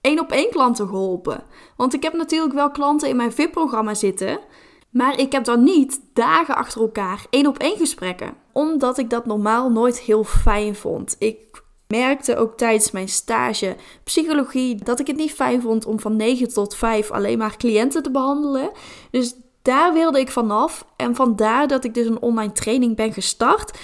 één 0.00 0.20
op 0.20 0.32
één 0.32 0.50
klanten 0.50 0.88
geholpen. 0.88 1.44
Want 1.76 1.94
ik 1.94 2.02
heb 2.02 2.12
natuurlijk 2.12 2.54
wel 2.54 2.70
klanten 2.70 3.08
in 3.08 3.16
mijn 3.16 3.32
VIP-programma 3.32 3.94
zitten. 3.94 4.38
Maar 4.90 5.18
ik 5.18 5.32
heb 5.32 5.44
dan 5.44 5.62
niet 5.62 6.00
dagen 6.12 6.56
achter 6.56 6.80
elkaar 6.80 7.26
één 7.30 7.46
op 7.46 7.58
één 7.58 7.76
gesprekken. 7.76 8.45
Omdat 8.56 8.98
ik 8.98 9.10
dat 9.10 9.26
normaal 9.26 9.70
nooit 9.70 10.00
heel 10.00 10.24
fijn 10.24 10.74
vond. 10.74 11.16
Ik 11.18 11.62
merkte 11.86 12.36
ook 12.36 12.56
tijdens 12.56 12.90
mijn 12.90 13.08
stage 13.08 13.76
psychologie 14.04 14.84
dat 14.84 15.00
ik 15.00 15.06
het 15.06 15.16
niet 15.16 15.32
fijn 15.32 15.62
vond 15.62 15.86
om 15.86 16.00
van 16.00 16.16
9 16.16 16.48
tot 16.48 16.74
5 16.74 17.10
alleen 17.10 17.38
maar 17.38 17.56
cliënten 17.56 18.02
te 18.02 18.10
behandelen. 18.10 18.70
Dus 19.10 19.34
daar 19.62 19.92
wilde 19.92 20.20
ik 20.20 20.30
vanaf. 20.30 20.86
En 20.96 21.14
vandaar 21.14 21.68
dat 21.68 21.84
ik 21.84 21.94
dus 21.94 22.06
een 22.06 22.22
online 22.22 22.52
training 22.52 22.96
ben 22.96 23.12
gestart. 23.12 23.78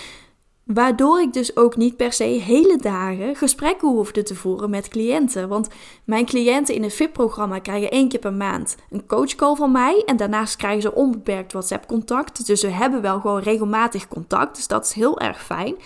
Waardoor 0.64 1.20
ik 1.20 1.32
dus 1.32 1.56
ook 1.56 1.76
niet 1.76 1.97
per 1.97 2.12
se 2.12 2.25
hele 2.25 2.76
dagen 2.76 3.37
gesprekken 3.37 3.88
hoefde 3.88 4.23
te 4.23 4.35
voeren 4.35 4.70
met 4.70 4.88
cliënten. 4.88 5.49
Want 5.49 5.69
mijn 6.05 6.25
cliënten 6.25 6.75
in 6.75 6.82
het 6.82 6.94
VIP-programma 6.94 7.59
krijgen 7.59 7.91
één 7.91 8.09
keer 8.09 8.20
per 8.20 8.32
maand 8.32 8.76
een 8.91 9.06
coachcall 9.06 9.55
van 9.55 9.73
mij. 9.73 10.03
En 10.06 10.17
daarnaast 10.17 10.56
krijgen 10.56 10.82
ze 10.82 10.94
onbeperkt 10.94 11.53
WhatsApp-contact. 11.53 12.47
Dus 12.47 12.62
we 12.62 12.70
hebben 12.70 13.03
wel 13.03 13.20
gewoon 13.20 13.41
regelmatig 13.41 14.09
contact. 14.09 14.56
Dus 14.56 14.67
dat 14.67 14.85
is 14.85 14.93
heel 14.93 15.20
erg 15.20 15.44
fijn. 15.44 15.76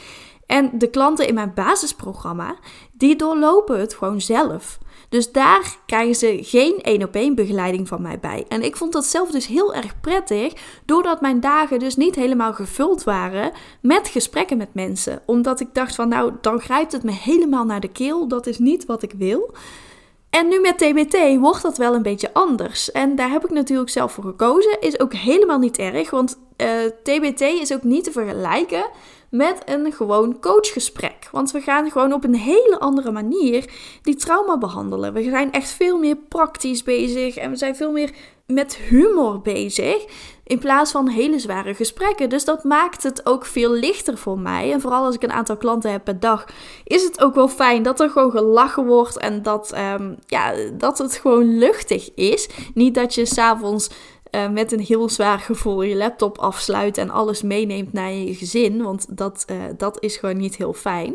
En 0.46 0.70
de 0.78 0.90
klanten 0.90 1.28
in 1.28 1.34
mijn 1.34 1.54
basisprogramma, 1.54 2.56
die 2.92 3.16
doorlopen 3.16 3.80
het 3.80 3.94
gewoon 3.94 4.20
zelf. 4.20 4.78
Dus 5.16 5.32
daar 5.32 5.76
krijgen 5.86 6.14
ze 6.14 6.38
geen 6.42 6.78
één 6.82 7.02
op 7.02 7.14
één 7.14 7.34
begeleiding 7.34 7.88
van 7.88 8.02
mij 8.02 8.18
bij. 8.18 8.44
En 8.48 8.62
ik 8.62 8.76
vond 8.76 8.92
dat 8.92 9.04
zelf 9.04 9.30
dus 9.30 9.46
heel 9.46 9.74
erg 9.74 10.00
prettig, 10.00 10.52
doordat 10.84 11.20
mijn 11.20 11.40
dagen 11.40 11.78
dus 11.78 11.96
niet 11.96 12.14
helemaal 12.14 12.52
gevuld 12.52 13.04
waren 13.04 13.52
met 13.80 14.08
gesprekken 14.08 14.56
met 14.56 14.74
mensen. 14.74 15.22
Omdat 15.26 15.60
ik 15.60 15.68
dacht 15.72 15.94
van 15.94 16.08
nou, 16.08 16.32
dan 16.40 16.60
grijpt 16.60 16.92
het 16.92 17.02
me 17.02 17.12
helemaal 17.12 17.64
naar 17.64 17.80
de 17.80 17.88
keel. 17.88 18.28
Dat 18.28 18.46
is 18.46 18.58
niet 18.58 18.86
wat 18.86 19.02
ik 19.02 19.12
wil. 19.12 19.54
En 20.30 20.48
nu 20.48 20.60
met 20.60 20.78
TBT 20.78 21.36
wordt 21.38 21.62
dat 21.62 21.76
wel 21.76 21.94
een 21.94 22.02
beetje 22.02 22.32
anders. 22.34 22.92
En 22.92 23.16
daar 23.16 23.30
heb 23.30 23.44
ik 23.44 23.50
natuurlijk 23.50 23.90
zelf 23.90 24.12
voor 24.12 24.24
gekozen. 24.24 24.80
Is 24.80 25.00
ook 25.00 25.14
helemaal 25.14 25.58
niet 25.58 25.78
erg, 25.78 26.10
want 26.10 26.38
uh, 26.56 26.84
eh, 26.84 26.92
TBT 27.02 27.40
is 27.40 27.72
ook 27.72 27.82
niet 27.82 28.04
te 28.04 28.12
vergelijken 28.12 28.84
met 29.30 29.62
een 29.64 29.92
gewoon 29.92 30.40
coachgesprek. 30.40 31.28
Want 31.32 31.50
we 31.50 31.60
gaan 31.60 31.90
gewoon 31.90 32.12
op 32.12 32.24
een 32.24 32.34
hele 32.34 32.78
andere 32.78 33.10
manier 33.10 33.70
die 34.02 34.16
trauma 34.16 34.58
behandelen. 34.58 35.12
We 35.12 35.22
zijn 35.22 35.52
echt 35.52 35.68
veel 35.68 35.98
meer 35.98 36.16
praktisch 36.16 36.82
bezig 36.82 37.36
en 37.36 37.50
we 37.50 37.56
zijn 37.56 37.76
veel 37.76 37.92
meer 37.92 38.10
met 38.46 38.76
humor 38.76 39.40
bezig. 39.40 40.04
In 40.44 40.58
plaats 40.58 40.90
van 40.90 41.08
hele 41.08 41.38
zware 41.38 41.74
gesprekken. 41.74 42.28
Dus 42.28 42.44
dat 42.44 42.64
maakt 42.64 43.02
het 43.02 43.26
ook 43.26 43.46
veel 43.46 43.72
lichter 43.72 44.18
voor 44.18 44.38
mij. 44.38 44.72
En 44.72 44.80
vooral 44.80 45.04
als 45.04 45.14
ik 45.14 45.22
een 45.22 45.32
aantal 45.32 45.56
klanten 45.56 45.90
heb 45.90 46.04
per 46.04 46.20
dag, 46.20 46.44
is 46.84 47.02
het 47.02 47.20
ook 47.20 47.34
wel 47.34 47.48
fijn 47.48 47.82
dat 47.82 48.00
er 48.00 48.10
gewoon 48.10 48.30
gelachen 48.30 48.86
wordt. 48.86 49.18
En 49.18 49.42
dat, 49.42 49.74
um, 49.98 50.16
ja, 50.26 50.54
dat 50.72 50.98
het 50.98 51.16
gewoon 51.16 51.58
luchtig 51.58 52.14
is. 52.14 52.48
Niet 52.74 52.94
dat 52.94 53.14
je 53.14 53.26
s'avonds 53.26 53.90
uh, 54.30 54.48
met 54.48 54.72
een 54.72 54.80
heel 54.80 55.08
zwaar 55.08 55.38
gevoel 55.38 55.82
je 55.82 55.96
laptop 55.96 56.38
afsluit 56.38 56.98
en 56.98 57.10
alles 57.10 57.42
meeneemt 57.42 57.92
naar 57.92 58.12
je 58.12 58.34
gezin. 58.34 58.82
Want 58.82 59.16
dat, 59.16 59.44
uh, 59.50 59.56
dat 59.76 60.02
is 60.02 60.16
gewoon 60.16 60.36
niet 60.36 60.56
heel 60.56 60.72
fijn. 60.72 61.14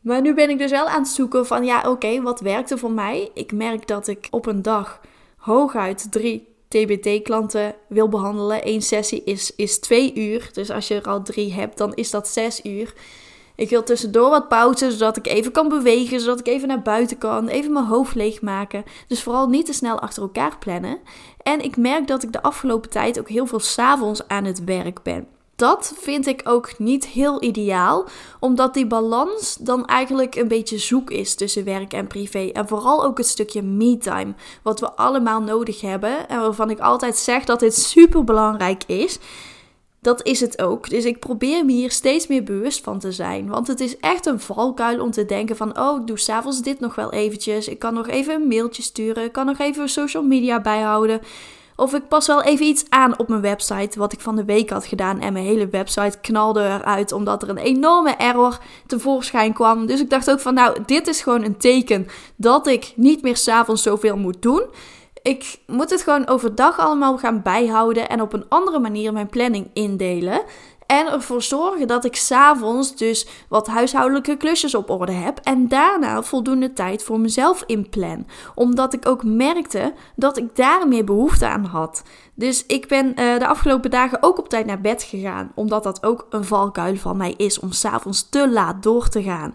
Maar 0.00 0.20
nu 0.20 0.34
ben 0.34 0.50
ik 0.50 0.58
dus 0.58 0.70
wel 0.70 0.88
aan 0.88 1.02
het 1.02 1.08
zoeken 1.08 1.46
van 1.46 1.64
ja, 1.64 1.90
oké, 1.90 2.22
wat 2.22 2.40
werkt 2.40 2.70
er 2.70 2.78
voor 2.78 2.92
mij? 2.92 3.30
Ik 3.34 3.52
merk 3.52 3.86
dat 3.86 4.06
ik 4.06 4.28
op 4.30 4.46
een 4.46 4.62
dag 4.62 5.00
hooguit 5.36 6.12
drie 6.12 6.48
TBT-klanten 6.68 7.74
wil 7.88 8.08
behandelen. 8.08 8.68
Eén 8.68 8.82
sessie 8.82 9.24
is, 9.24 9.52
is 9.56 9.78
twee 9.78 10.14
uur. 10.14 10.50
Dus 10.52 10.70
als 10.70 10.88
je 10.88 10.94
er 10.94 11.08
al 11.08 11.22
drie 11.22 11.52
hebt, 11.52 11.78
dan 11.78 11.94
is 11.94 12.10
dat 12.10 12.28
zes 12.28 12.64
uur. 12.64 12.94
Ik 13.58 13.70
wil 13.70 13.82
tussendoor 13.82 14.30
wat 14.30 14.48
pauze, 14.48 14.90
zodat 14.90 15.16
ik 15.16 15.26
even 15.26 15.52
kan 15.52 15.68
bewegen, 15.68 16.20
zodat 16.20 16.40
ik 16.40 16.46
even 16.46 16.68
naar 16.68 16.82
buiten 16.82 17.18
kan, 17.18 17.48
even 17.48 17.72
mijn 17.72 17.84
hoofd 17.84 18.14
leegmaken. 18.14 18.84
Dus 19.06 19.22
vooral 19.22 19.48
niet 19.48 19.66
te 19.66 19.72
snel 19.72 19.98
achter 19.98 20.22
elkaar 20.22 20.58
plannen. 20.58 20.98
En 21.42 21.60
ik 21.60 21.76
merk 21.76 22.06
dat 22.06 22.22
ik 22.22 22.32
de 22.32 22.42
afgelopen 22.42 22.90
tijd 22.90 23.18
ook 23.18 23.28
heel 23.28 23.46
veel 23.46 23.60
s'avonds 23.60 24.28
aan 24.28 24.44
het 24.44 24.64
werk 24.64 25.02
ben. 25.02 25.26
Dat 25.56 25.94
vind 25.96 26.26
ik 26.26 26.40
ook 26.44 26.78
niet 26.78 27.06
heel 27.06 27.42
ideaal, 27.42 28.06
omdat 28.40 28.74
die 28.74 28.86
balans 28.86 29.56
dan 29.60 29.86
eigenlijk 29.86 30.34
een 30.34 30.48
beetje 30.48 30.78
zoek 30.78 31.10
is 31.10 31.34
tussen 31.34 31.64
werk 31.64 31.92
en 31.92 32.06
privé. 32.06 32.50
En 32.52 32.68
vooral 32.68 33.04
ook 33.04 33.18
het 33.18 33.26
stukje 33.26 33.62
me-time, 33.62 34.34
wat 34.62 34.80
we 34.80 34.92
allemaal 34.92 35.40
nodig 35.40 35.80
hebben 35.80 36.28
en 36.28 36.40
waarvan 36.40 36.70
ik 36.70 36.78
altijd 36.78 37.16
zeg 37.16 37.44
dat 37.44 37.60
dit 37.60 37.76
super 37.76 38.24
belangrijk 38.24 38.82
is 38.86 39.18
dat 40.00 40.26
is 40.26 40.40
het 40.40 40.62
ook. 40.62 40.90
Dus 40.90 41.04
ik 41.04 41.18
probeer 41.18 41.64
me 41.64 41.72
hier 41.72 41.90
steeds 41.90 42.26
meer 42.26 42.42
bewust 42.42 42.84
van 42.84 42.98
te 42.98 43.12
zijn. 43.12 43.48
Want 43.48 43.66
het 43.66 43.80
is 43.80 43.96
echt 43.96 44.26
een 44.26 44.40
valkuil 44.40 45.02
om 45.02 45.10
te 45.10 45.26
denken 45.26 45.56
van... 45.56 45.78
oh, 45.78 46.00
ik 46.00 46.06
doe 46.06 46.18
s'avonds 46.18 46.62
dit 46.62 46.80
nog 46.80 46.94
wel 46.94 47.12
eventjes. 47.12 47.68
Ik 47.68 47.78
kan 47.78 47.94
nog 47.94 48.08
even 48.08 48.34
een 48.34 48.48
mailtje 48.48 48.82
sturen. 48.82 49.24
Ik 49.24 49.32
kan 49.32 49.46
nog 49.46 49.58
even 49.58 49.88
social 49.88 50.22
media 50.22 50.60
bijhouden. 50.60 51.20
Of 51.76 51.94
ik 51.94 52.08
pas 52.08 52.26
wel 52.26 52.42
even 52.42 52.66
iets 52.66 52.84
aan 52.88 53.18
op 53.18 53.28
mijn 53.28 53.40
website, 53.40 53.98
wat 53.98 54.12
ik 54.12 54.20
van 54.20 54.36
de 54.36 54.44
week 54.44 54.70
had 54.70 54.86
gedaan. 54.86 55.20
En 55.20 55.32
mijn 55.32 55.44
hele 55.44 55.68
website 55.68 56.18
knalde 56.20 56.60
eruit, 56.60 57.12
omdat 57.12 57.42
er 57.42 57.48
een 57.48 57.58
enorme 57.58 58.10
error 58.16 58.58
tevoorschijn 58.86 59.52
kwam. 59.52 59.86
Dus 59.86 60.00
ik 60.00 60.10
dacht 60.10 60.30
ook 60.30 60.40
van, 60.40 60.54
nou, 60.54 60.78
dit 60.86 61.06
is 61.06 61.20
gewoon 61.20 61.42
een 61.42 61.56
teken 61.56 62.06
dat 62.36 62.66
ik 62.66 62.92
niet 62.96 63.22
meer 63.22 63.36
s'avonds 63.36 63.82
zoveel 63.82 64.16
moet 64.16 64.42
doen. 64.42 64.62
Ik 65.28 65.58
moet 65.66 65.90
het 65.90 66.02
gewoon 66.02 66.28
overdag 66.28 66.78
allemaal 66.78 67.18
gaan 67.18 67.42
bijhouden 67.42 68.08
en 68.08 68.20
op 68.20 68.32
een 68.32 68.48
andere 68.48 68.78
manier 68.78 69.12
mijn 69.12 69.28
planning 69.28 69.70
indelen. 69.72 70.40
En 70.86 71.12
ervoor 71.12 71.42
zorgen 71.42 71.86
dat 71.86 72.04
ik 72.04 72.16
s'avonds 72.16 72.96
dus 72.96 73.26
wat 73.48 73.66
huishoudelijke 73.66 74.36
klusjes 74.36 74.74
op 74.74 74.90
orde 74.90 75.12
heb. 75.12 75.38
En 75.42 75.68
daarna 75.68 76.22
voldoende 76.22 76.72
tijd 76.72 77.02
voor 77.02 77.20
mezelf 77.20 77.62
inplan. 77.66 78.26
Omdat 78.54 78.92
ik 78.92 79.08
ook 79.08 79.24
merkte 79.24 79.92
dat 80.16 80.36
ik 80.36 80.56
daar 80.56 80.88
meer 80.88 81.04
behoefte 81.04 81.46
aan 81.46 81.64
had. 81.64 82.02
Dus 82.34 82.66
ik 82.66 82.88
ben 82.88 83.06
uh, 83.06 83.38
de 83.38 83.46
afgelopen 83.46 83.90
dagen 83.90 84.22
ook 84.22 84.38
op 84.38 84.48
tijd 84.48 84.66
naar 84.66 84.80
bed 84.80 85.02
gegaan. 85.02 85.52
Omdat 85.54 85.82
dat 85.82 86.02
ook 86.04 86.26
een 86.30 86.44
valkuil 86.44 86.96
van 86.96 87.16
mij 87.16 87.34
is 87.36 87.60
om 87.60 87.72
s'avonds 87.72 88.28
te 88.28 88.50
laat 88.50 88.82
door 88.82 89.08
te 89.08 89.22
gaan. 89.22 89.54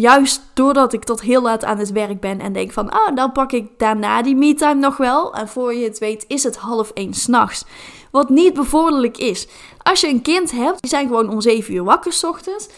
Juist 0.00 0.40
doordat 0.54 0.92
ik 0.92 1.04
tot 1.04 1.20
heel 1.20 1.42
laat 1.42 1.64
aan 1.64 1.78
het 1.78 1.92
werk 1.92 2.20
ben 2.20 2.40
en 2.40 2.52
denk 2.52 2.72
van, 2.72 2.90
ah, 2.90 3.16
dan 3.16 3.32
pak 3.32 3.52
ik 3.52 3.78
daarna 3.78 4.22
die 4.22 4.36
me-time 4.36 4.80
nog 4.80 4.96
wel. 4.96 5.34
En 5.34 5.48
voor 5.48 5.74
je 5.74 5.84
het 5.84 5.98
weet 5.98 6.24
is 6.28 6.42
het 6.42 6.56
half 6.56 6.90
één 6.90 7.14
s'nachts. 7.14 7.64
Wat 8.10 8.28
niet 8.28 8.54
bevorderlijk 8.54 9.16
is. 9.16 9.48
Als 9.82 10.00
je 10.00 10.08
een 10.08 10.22
kind 10.22 10.50
hebt, 10.50 10.80
die 10.80 10.90
zijn 10.90 11.06
gewoon 11.06 11.30
om 11.30 11.40
7 11.40 11.74
uur 11.74 11.84
wakker 11.84 12.12
s 12.12 12.24
ochtends. 12.24 12.68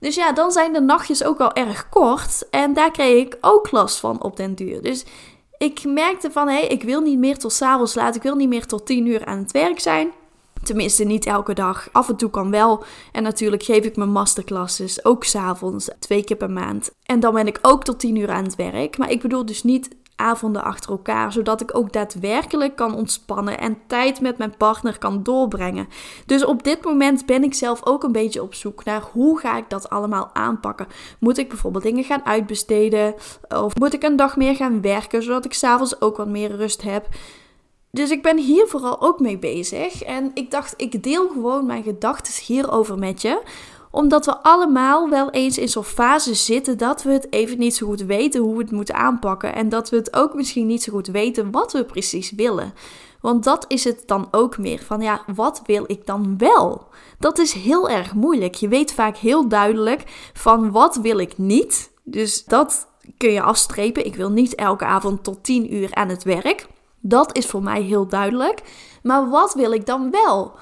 Dus 0.00 0.14
ja, 0.14 0.32
dan 0.32 0.50
zijn 0.50 0.72
de 0.72 0.80
nachtjes 0.80 1.24
ook 1.24 1.40
al 1.40 1.52
erg 1.52 1.88
kort. 1.88 2.48
En 2.50 2.74
daar 2.74 2.90
kreeg 2.90 3.26
ik 3.26 3.36
ook 3.40 3.70
last 3.70 3.98
van 3.98 4.22
op 4.22 4.36
den 4.36 4.54
duur. 4.54 4.82
Dus 4.82 5.04
ik 5.58 5.84
merkte 5.84 6.30
van, 6.30 6.48
hé, 6.48 6.58
hey, 6.58 6.66
ik 6.66 6.82
wil 6.82 7.00
niet 7.00 7.18
meer 7.18 7.38
tot 7.38 7.52
s'avonds 7.52 7.94
laat. 7.94 8.16
Ik 8.16 8.22
wil 8.22 8.34
niet 8.34 8.48
meer 8.48 8.66
tot 8.66 8.86
10 8.86 9.06
uur 9.06 9.24
aan 9.24 9.38
het 9.38 9.52
werk 9.52 9.80
zijn. 9.80 10.10
Tenminste, 10.68 11.04
niet 11.04 11.26
elke 11.26 11.54
dag. 11.54 11.88
Af 11.92 12.08
en 12.08 12.16
toe 12.16 12.30
kan 12.30 12.50
wel. 12.50 12.84
En 13.12 13.22
natuurlijk 13.22 13.62
geef 13.62 13.84
ik 13.84 13.96
mijn 13.96 14.10
masterclasses 14.10 15.04
ook 15.04 15.24
s'avonds, 15.24 15.90
twee 15.98 16.24
keer 16.24 16.36
per 16.36 16.50
maand. 16.50 16.90
En 17.02 17.20
dan 17.20 17.34
ben 17.34 17.46
ik 17.46 17.58
ook 17.62 17.84
tot 17.84 17.98
10 17.98 18.16
uur 18.16 18.30
aan 18.30 18.44
het 18.44 18.56
werk. 18.56 18.98
Maar 18.98 19.10
ik 19.10 19.20
bedoel 19.20 19.46
dus 19.46 19.62
niet 19.62 19.96
avonden 20.16 20.64
achter 20.64 20.90
elkaar, 20.90 21.32
zodat 21.32 21.60
ik 21.60 21.76
ook 21.76 21.92
daadwerkelijk 21.92 22.76
kan 22.76 22.94
ontspannen 22.94 23.58
en 23.58 23.78
tijd 23.86 24.20
met 24.20 24.38
mijn 24.38 24.56
partner 24.56 24.98
kan 24.98 25.22
doorbrengen. 25.22 25.88
Dus 26.26 26.44
op 26.44 26.62
dit 26.62 26.84
moment 26.84 27.26
ben 27.26 27.42
ik 27.42 27.54
zelf 27.54 27.86
ook 27.86 28.02
een 28.02 28.12
beetje 28.12 28.42
op 28.42 28.54
zoek 28.54 28.84
naar 28.84 29.02
hoe 29.12 29.38
ga 29.38 29.56
ik 29.56 29.70
dat 29.70 29.90
allemaal 29.90 30.30
aanpakken. 30.32 30.86
Moet 31.18 31.38
ik 31.38 31.48
bijvoorbeeld 31.48 31.84
dingen 31.84 32.04
gaan 32.04 32.24
uitbesteden 32.24 33.14
of 33.48 33.76
moet 33.76 33.94
ik 33.94 34.02
een 34.02 34.16
dag 34.16 34.36
meer 34.36 34.56
gaan 34.56 34.80
werken, 34.80 35.22
zodat 35.22 35.44
ik 35.44 35.52
s'avonds 35.52 36.00
ook 36.00 36.16
wat 36.16 36.28
meer 36.28 36.56
rust 36.56 36.82
heb. 36.82 37.08
Dus 37.90 38.10
ik 38.10 38.22
ben 38.22 38.38
hier 38.38 38.66
vooral 38.66 39.00
ook 39.00 39.20
mee 39.20 39.38
bezig 39.38 40.02
en 40.02 40.30
ik 40.34 40.50
dacht 40.50 40.74
ik 40.76 41.02
deel 41.02 41.28
gewoon 41.28 41.66
mijn 41.66 41.82
gedachten 41.82 42.44
hierover 42.44 42.98
met 42.98 43.22
je 43.22 43.42
omdat 43.90 44.26
we 44.26 44.42
allemaal 44.42 45.08
wel 45.08 45.30
eens 45.30 45.58
in 45.58 45.68
zo'n 45.68 45.84
fase 45.84 46.34
zitten 46.34 46.78
dat 46.78 47.02
we 47.02 47.12
het 47.12 47.26
even 47.32 47.58
niet 47.58 47.74
zo 47.74 47.86
goed 47.86 48.00
weten 48.00 48.40
hoe 48.40 48.56
we 48.56 48.62
het 48.62 48.70
moeten 48.70 48.94
aanpakken. 48.94 49.54
En 49.54 49.68
dat 49.68 49.90
we 49.90 49.96
het 49.96 50.16
ook 50.16 50.34
misschien 50.34 50.66
niet 50.66 50.82
zo 50.82 50.92
goed 50.92 51.06
weten 51.06 51.50
wat 51.50 51.72
we 51.72 51.84
precies 51.84 52.30
willen. 52.30 52.74
Want 53.20 53.44
dat 53.44 53.64
is 53.68 53.84
het 53.84 54.02
dan 54.06 54.28
ook 54.30 54.58
meer 54.58 54.78
van 54.78 55.00
ja, 55.00 55.22
wat 55.34 55.62
wil 55.66 55.84
ik 55.86 56.06
dan 56.06 56.38
wel? 56.38 56.86
Dat 57.18 57.38
is 57.38 57.52
heel 57.52 57.88
erg 57.88 58.14
moeilijk. 58.14 58.54
Je 58.54 58.68
weet 58.68 58.92
vaak 58.92 59.16
heel 59.16 59.48
duidelijk 59.48 60.30
van 60.32 60.70
wat 60.70 60.96
wil 60.96 61.18
ik 61.18 61.38
niet. 61.38 61.90
Dus 62.04 62.44
dat 62.44 62.86
kun 63.16 63.32
je 63.32 63.42
afstrepen. 63.42 64.06
Ik 64.06 64.14
wil 64.14 64.30
niet 64.30 64.54
elke 64.54 64.84
avond 64.84 65.24
tot 65.24 65.44
10 65.44 65.74
uur 65.74 65.94
aan 65.94 66.08
het 66.08 66.22
werk. 66.24 66.66
Dat 67.00 67.36
is 67.36 67.46
voor 67.46 67.62
mij 67.62 67.82
heel 67.82 68.06
duidelijk. 68.06 68.62
Maar 69.02 69.28
wat 69.28 69.54
wil 69.54 69.72
ik 69.72 69.86
dan 69.86 70.10
wel? 70.10 70.52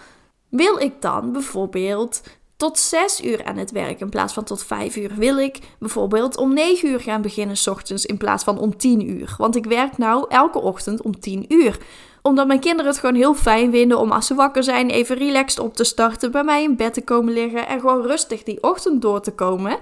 Wil 0.48 0.78
ik 0.78 1.02
dan 1.02 1.32
bijvoorbeeld 1.32 2.22
tot 2.56 2.78
6 2.78 3.24
uur 3.24 3.44
aan 3.44 3.56
het 3.56 3.70
werk 3.70 4.00
in 4.00 4.08
plaats 4.08 4.32
van 4.32 4.44
tot 4.44 4.64
5 4.64 4.96
uur. 4.96 5.14
Wil 5.14 5.38
ik 5.38 5.58
bijvoorbeeld 5.78 6.36
om 6.36 6.54
9 6.54 6.88
uur 6.88 7.00
gaan 7.00 7.22
beginnen 7.22 7.56
s 7.56 7.66
ochtends 7.66 8.06
in 8.06 8.16
plaats 8.16 8.44
van 8.44 8.58
om 8.58 8.76
10 8.76 9.10
uur. 9.10 9.34
Want 9.38 9.56
ik 9.56 9.64
werk 9.64 9.98
nou 9.98 10.24
elke 10.28 10.58
ochtend 10.58 11.02
om 11.02 11.20
10 11.20 11.44
uur. 11.48 11.78
Omdat 12.22 12.46
mijn 12.46 12.60
kinderen 12.60 12.90
het 12.90 13.00
gewoon 13.00 13.14
heel 13.14 13.34
fijn 13.34 13.70
vinden 13.70 13.98
om 13.98 14.12
als 14.12 14.26
ze 14.26 14.34
wakker 14.34 14.62
zijn 14.62 14.90
even 14.90 15.16
relaxed 15.16 15.58
op 15.58 15.74
te 15.74 15.84
starten, 15.84 16.30
bij 16.30 16.44
mij 16.44 16.62
in 16.62 16.76
bed 16.76 16.94
te 16.94 17.04
komen 17.04 17.32
liggen 17.32 17.66
en 17.66 17.80
gewoon 17.80 18.06
rustig 18.06 18.42
die 18.42 18.62
ochtend 18.62 19.02
door 19.02 19.20
te 19.20 19.32
komen. 19.32 19.78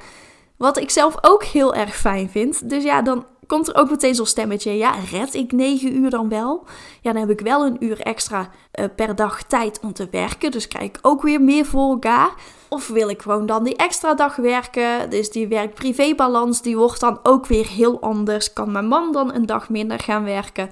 Wat 0.57 0.79
ik 0.79 0.91
zelf 0.91 1.17
ook 1.21 1.45
heel 1.45 1.75
erg 1.75 1.97
fijn 1.97 2.29
vind. 2.29 2.71
Dus 2.71 2.83
ja, 2.85 3.03
dan 3.03 3.27
komt 3.47 3.69
er 3.69 3.77
ook 3.77 3.91
meteen 3.91 4.15
zo'n 4.15 4.27
stemmetje. 4.27 4.77
Ja, 4.77 4.95
red 5.11 5.35
ik 5.35 5.53
9 5.53 5.97
uur 5.97 6.11
dan 6.11 6.29
wel? 6.29 6.65
Ja, 7.01 7.13
dan 7.13 7.21
heb 7.21 7.31
ik 7.31 7.41
wel 7.41 7.65
een 7.65 7.85
uur 7.85 8.01
extra 8.01 8.51
uh, 8.81 8.85
per 8.97 9.15
dag 9.15 9.43
tijd 9.43 9.81
om 9.83 9.93
te 9.93 10.09
werken. 10.11 10.51
Dus 10.51 10.69
krijg 10.69 10.85
ik 10.85 10.99
ook 11.03 11.23
weer 11.23 11.41
meer 11.41 11.65
voor 11.65 11.91
elkaar. 11.91 12.35
Of 12.69 12.89
wil 12.89 13.09
ik 13.09 13.23
gewoon 13.23 13.47
dan 13.47 13.65
die 13.65 13.77
extra 13.77 14.15
dag 14.15 14.37
werken? 14.37 15.11
Dus 15.11 15.31
die 15.31 15.49
werk-privé-balans, 15.49 16.63
die 16.63 16.77
wordt 16.77 17.01
dan 17.01 17.19
ook 17.23 17.47
weer 17.47 17.67
heel 17.67 18.01
anders. 18.01 18.53
Kan 18.53 18.73
mijn 18.73 18.87
man 18.87 19.13
dan 19.13 19.35
een 19.35 19.47
dag 19.47 19.69
minder 19.69 19.99
gaan 19.99 20.25
werken? 20.25 20.71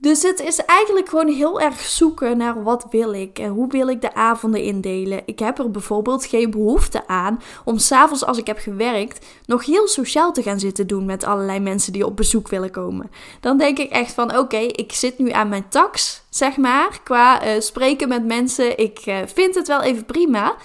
Dus 0.00 0.22
het 0.22 0.40
is 0.40 0.58
eigenlijk 0.64 1.08
gewoon 1.08 1.28
heel 1.28 1.60
erg 1.60 1.80
zoeken 1.80 2.36
naar 2.36 2.62
wat 2.62 2.86
wil 2.90 3.12
ik 3.12 3.38
en 3.38 3.48
hoe 3.48 3.68
wil 3.68 3.88
ik 3.88 4.00
de 4.00 4.14
avonden 4.14 4.62
indelen. 4.62 5.22
Ik 5.24 5.38
heb 5.38 5.58
er 5.58 5.70
bijvoorbeeld 5.70 6.26
geen 6.26 6.50
behoefte 6.50 7.06
aan 7.06 7.42
om 7.64 7.78
s'avonds 7.78 8.24
als 8.24 8.38
ik 8.38 8.46
heb 8.46 8.58
gewerkt 8.58 9.26
nog 9.46 9.64
heel 9.64 9.88
sociaal 9.88 10.32
te 10.32 10.42
gaan 10.42 10.58
zitten 10.60 10.86
doen 10.86 11.04
met 11.04 11.24
allerlei 11.24 11.60
mensen 11.60 11.92
die 11.92 12.06
op 12.06 12.16
bezoek 12.16 12.48
willen 12.48 12.70
komen. 12.70 13.10
Dan 13.40 13.58
denk 13.58 13.78
ik 13.78 13.90
echt 13.90 14.12
van 14.12 14.38
oké, 14.38 14.56
ik 14.56 14.92
zit 14.92 15.18
nu 15.18 15.30
aan 15.30 15.48
mijn 15.48 15.68
tax, 15.68 16.22
zeg 16.30 16.56
maar, 16.56 17.00
qua 17.04 17.46
uh, 17.46 17.60
spreken 17.60 18.08
met 18.08 18.24
mensen. 18.24 18.78
Ik 18.78 19.06
uh, 19.06 19.16
vind 19.26 19.54
het 19.54 19.68
wel 19.68 19.82
even 19.82 20.04
prima. 20.04 20.56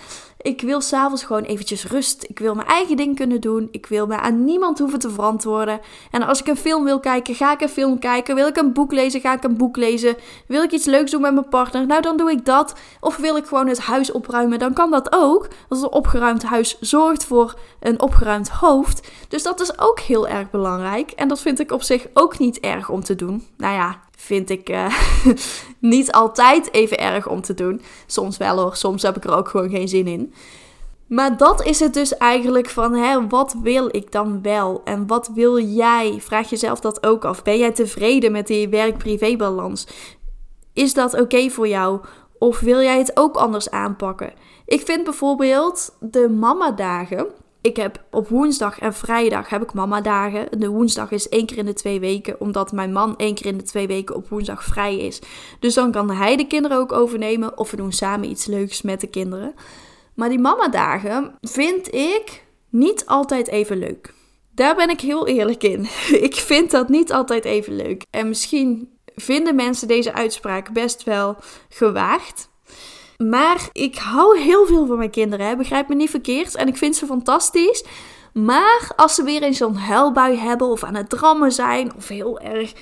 Ik 0.44 0.62
wil 0.62 0.82
s'avonds 0.82 1.24
gewoon 1.24 1.44
eventjes 1.44 1.86
rust. 1.86 2.24
Ik 2.24 2.40
wil 2.40 2.56
mijn 2.56 2.68
eigen 2.68 2.96
ding 2.96 3.16
kunnen 3.16 3.42
doen. 3.42 3.68
Ik 3.72 3.86
wil 3.86 4.08
me 4.08 4.18
aan 4.18 4.46
niemand 4.46 4.80
hoeven 4.80 5.00
te 5.00 5.10
verantwoorden. 5.10 5.80
En 6.12 6.24
als 6.24 6.40
ik 6.40 6.48
een 6.48 6.58
film 6.58 6.84
wil 6.84 7.00
kijken, 7.00 7.36
ga 7.36 7.52
ik 7.52 7.62
een 7.62 7.70
film 7.70 8.00
kijken. 8.00 8.36
Wil 8.36 8.48
ik 8.48 8.58
een 8.58 8.74
boek 8.74 8.92
lezen, 8.92 9.22
ga 9.22 9.34
ik 9.34 9.44
een 9.44 9.58
boek 9.58 9.78
lezen. 9.78 10.16
Wil 10.48 10.64
ik 10.64 10.72
iets 10.72 10.86
leuks 10.86 11.12
doen 11.12 11.22
met 11.22 11.34
mijn 11.34 11.50
partner, 11.50 11.86
nou 11.86 12.02
dan 12.02 12.18
doe 12.18 12.32
ik 12.32 12.46
dat. 12.46 12.74
Of 13.00 13.18
wil 13.18 13.36
ik 13.36 13.46
gewoon 13.46 13.68
het 13.68 13.80
huis 13.80 14.12
opruimen, 14.12 14.60
dan 14.60 14.74
kan 14.74 14.92
dat 14.92 15.14
ook. 15.14 15.48
Want 15.70 15.84
een 15.84 15.92
opgeruimd 15.92 16.44
huis 16.44 16.78
zorgt 16.80 17.26
voor 17.26 17.60
een 17.80 18.02
opgeruimd 18.02 18.50
hoofd. 18.50 19.08
Dus 19.28 19.44
dat 19.44 19.62
is 19.62 19.80
ook 19.80 20.00
heel 20.00 20.28
erg 20.28 20.50
belangrijk. 20.50 21.12
En 21.12 21.28
dat 21.28 21.42
vind 21.42 21.60
ik 21.60 21.72
op 21.72 21.82
zich 21.82 22.08
ook 22.14 22.38
niet 22.40 22.60
erg 22.60 22.90
om 22.90 23.04
te 23.04 23.16
doen. 23.16 23.48
Nou 23.58 23.74
ja, 23.74 24.00
vind 24.24 24.50
ik 24.50 24.70
uh, 24.70 24.98
niet 25.80 26.12
altijd 26.12 26.74
even 26.74 26.98
erg 26.98 27.28
om 27.28 27.42
te 27.42 27.54
doen. 27.54 27.82
Soms 28.06 28.38
wel 28.38 28.60
hoor, 28.60 28.76
soms 28.76 29.02
heb 29.02 29.18
ik 29.18 29.24
er 29.24 29.36
ook 29.36 29.48
gewoon 29.50 29.70
geen 29.70 29.88
zin 29.88 30.08
in. 30.08 30.34
Maar 31.08 31.38
dat 31.38 31.66
is 31.66 31.80
het 31.80 31.94
dus 31.94 32.18
eigenlijk 32.18 32.70
van, 32.70 32.94
hè, 32.94 33.28
wat 33.28 33.56
wil 33.64 33.88
ik 33.96 34.12
dan 34.12 34.42
wel? 34.42 34.82
En 34.84 35.08
wat 35.08 35.32
wil 35.34 35.60
jij? 35.60 36.18
Vraag 36.20 36.50
jezelf 36.50 36.80
dat 36.80 37.06
ook 37.06 37.26
af. 37.26 37.44
Ben 37.44 37.58
jij 37.58 37.72
tevreden 37.72 38.32
met 38.32 38.48
die 38.48 38.70
werk-privé-balans? 38.70 39.88
Is 40.74 40.94
dat 40.94 41.22
oké 41.22 41.50
voor 41.50 41.68
jou? 41.68 42.00
Of 42.40 42.60
wil 42.60 42.82
jij 42.82 42.98
het 42.98 43.18
ook 43.18 43.36
anders 43.36 43.70
aanpakken? 43.70 44.34
Ik 44.66 44.82
vind 44.82 45.04
bijvoorbeeld 45.04 45.96
de 46.00 46.30
mama-dagen 46.30 47.28
ik 47.64 47.76
heb 47.76 48.04
op 48.12 48.28
woensdag 48.28 48.80
en 48.80 48.94
vrijdag 48.94 49.50
heb 49.50 49.62
ik 49.62 49.74
mama 49.74 50.02
dagen. 50.02 50.60
De 50.60 50.68
woensdag 50.68 51.12
is 51.12 51.30
één 51.30 51.46
keer 51.46 51.58
in 51.58 51.66
de 51.66 51.74
twee 51.74 52.00
weken, 52.00 52.40
omdat 52.40 52.72
mijn 52.72 52.92
man 52.92 53.18
één 53.18 53.36
keer 53.36 53.46
in 53.46 53.58
de 53.58 53.64
twee 53.64 53.88
weken 53.88 54.16
op 54.16 54.30
woensdag 54.30 54.64
vrij 54.64 54.98
is. 54.98 55.22
Dus 55.60 55.74
dan 55.74 55.92
kan 55.92 56.12
hij 56.12 56.36
de 56.36 56.48
kinderen 56.48 56.78
ook 56.78 56.92
overnemen 56.92 57.58
of 57.58 57.72
we 57.72 57.78
doen 57.78 57.92
samen 57.92 58.30
iets 58.30 58.46
leuks 58.46 58.82
met 58.82 59.02
de 59.02 59.08
kinderen. 59.08 59.54
Maar 60.14 60.30
die 60.30 60.40
mama 60.40 60.68
dagen 60.70 61.38
vind 61.42 61.94
ik 61.94 62.46
niet 62.70 63.06
altijd 63.06 63.48
even 63.48 63.78
leuk. 63.78 64.14
Daar 64.56 64.76
ben 64.76 64.90
ik 64.90 65.02
heel 65.02 65.28
eerlijk 65.28 65.64
in. 65.64 65.88
Ik 66.28 66.36
vind 66.36 66.72
dat 66.72 66.90
niet 66.90 67.12
altijd 67.12 67.46
even 67.46 67.76
leuk. 67.76 68.06
En 68.10 68.28
misschien 68.28 68.98
vinden 69.16 69.56
mensen 69.56 69.88
deze 69.88 70.14
uitspraak 70.14 70.74
best 70.74 71.04
wel 71.04 71.36
gewaagd. 71.70 72.50
Maar 73.30 73.70
ik 73.72 73.96
hou 73.96 74.40
heel 74.40 74.66
veel 74.66 74.86
van 74.86 74.98
mijn 74.98 75.10
kinderen, 75.10 75.46
hè? 75.48 75.56
begrijp 75.56 75.88
me 75.88 75.96
niet 75.96 76.10
verkeerd. 76.10 76.56
En 76.56 76.68
ik 76.68 76.78
vind 76.78 76.96
ze 76.96 77.06
fantastisch. 77.06 77.84
Maar 78.34 78.92
als 78.96 79.16
ze 79.16 79.24
weer 79.24 79.44
eens 79.44 79.58
zo'n 79.58 79.76
huilbui 79.76 80.38
hebben 80.38 80.68
of 80.68 80.84
aan 80.84 80.96
het 80.96 81.10
drammen 81.10 81.52
zijn 81.52 81.92
of 81.96 82.08
heel 82.08 82.40
erg 82.40 82.74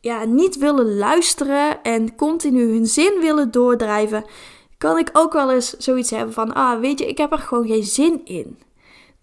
ja, 0.00 0.24
niet 0.24 0.58
willen 0.58 0.96
luisteren 0.96 1.82
en 1.82 2.14
continu 2.16 2.72
hun 2.72 2.86
zin 2.86 3.20
willen 3.20 3.50
doordrijven, 3.50 4.24
kan 4.78 4.98
ik 4.98 5.10
ook 5.12 5.32
wel 5.32 5.52
eens 5.52 5.70
zoiets 5.70 6.10
hebben 6.10 6.34
van, 6.34 6.54
ah 6.54 6.80
weet 6.80 6.98
je, 6.98 7.06
ik 7.06 7.18
heb 7.18 7.32
er 7.32 7.38
gewoon 7.38 7.66
geen 7.66 7.84
zin 7.84 8.20
in 8.24 8.58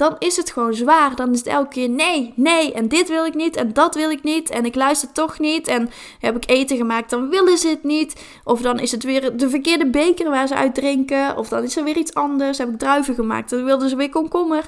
dan 0.02 0.16
is 0.20 0.38
het 0.38 0.52
gewoon 0.52 0.74
zwaar. 0.74 1.16
Dan 1.16 1.32
is 1.32 1.38
het 1.38 1.48
elke 1.48 1.70
keer 1.70 1.90
nee, 1.90 2.34
nee, 2.36 2.74
en 2.74 2.88
dit 2.88 3.10
wil 3.10 3.26
ik 3.26 3.34
niet, 3.34 3.56
en 3.56 3.74
dat 3.74 3.96
wil 3.96 4.10
ik 4.10 4.24
niet, 4.24 4.50
en 4.50 4.66
ik 4.66 4.76
luister 4.76 5.12
toch 5.12 5.40
niet. 5.40 5.68
En 5.68 5.90
heb 6.20 6.36
ik 6.36 6.50
eten 6.50 6.78
gemaakt, 6.78 7.10
dan 7.10 7.30
willen 7.30 7.58
ze 7.58 7.68
het 7.68 7.84
niet. 7.84 8.26
Of 8.44 8.62
dan 8.62 8.80
is 8.80 8.92
het 8.92 9.04
weer 9.04 9.38
de 9.38 9.50
verkeerde 9.50 9.90
beker 9.90 10.30
waar 10.30 10.48
ze 10.48 10.56
uit 10.56 10.76
drinken. 10.76 11.38
Of 11.38 11.48
dan 11.48 11.64
is 11.64 11.78
er 11.78 11.84
weer 11.84 11.98
iets 11.98 12.14
anders. 12.14 12.58
Heb 12.58 12.70
ik 12.70 12.80
druiven 12.80 13.16
gemaakt, 13.16 13.50
dan 13.50 13.64
wilden 13.64 13.90
ze 13.90 13.96
weer 13.96 14.10
komkommer. 14.10 14.66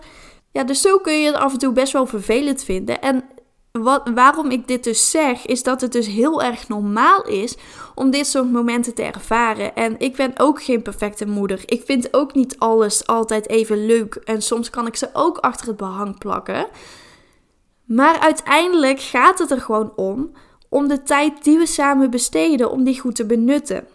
Ja, 0.51 0.63
dus 0.63 0.81
zo 0.81 0.97
kun 0.97 1.13
je 1.13 1.25
het 1.25 1.35
af 1.35 1.53
en 1.53 1.59
toe 1.59 1.73
best 1.73 1.93
wel 1.93 2.05
vervelend 2.05 2.63
vinden. 2.63 3.01
En 3.01 3.23
wat, 3.81 4.09
waarom 4.13 4.51
ik 4.51 4.67
dit 4.67 4.83
dus 4.83 5.11
zeg, 5.11 5.45
is 5.45 5.63
dat 5.63 5.81
het 5.81 5.91
dus 5.91 6.07
heel 6.07 6.41
erg 6.41 6.67
normaal 6.67 7.23
is 7.23 7.57
om 7.95 8.11
dit 8.11 8.27
soort 8.27 8.51
momenten 8.51 8.93
te 8.93 9.03
ervaren. 9.03 9.75
En 9.75 9.99
ik 9.99 10.15
ben 10.15 10.33
ook 10.37 10.63
geen 10.63 10.81
perfecte 10.81 11.25
moeder. 11.25 11.61
Ik 11.65 11.83
vind 11.85 12.13
ook 12.13 12.33
niet 12.33 12.59
alles 12.59 13.07
altijd 13.07 13.49
even 13.49 13.85
leuk. 13.85 14.15
En 14.15 14.41
soms 14.41 14.69
kan 14.69 14.87
ik 14.87 14.95
ze 14.95 15.09
ook 15.13 15.37
achter 15.37 15.67
het 15.67 15.77
behang 15.77 16.17
plakken. 16.17 16.67
Maar 17.85 18.19
uiteindelijk 18.19 18.99
gaat 18.99 19.39
het 19.39 19.51
er 19.51 19.61
gewoon 19.61 19.93
om 19.95 20.31
om 20.69 20.87
de 20.87 21.03
tijd 21.03 21.43
die 21.43 21.57
we 21.57 21.65
samen 21.65 22.09
besteden, 22.09 22.71
om 22.71 22.83
die 22.83 22.99
goed 22.99 23.15
te 23.15 23.25
benutten. 23.25 23.87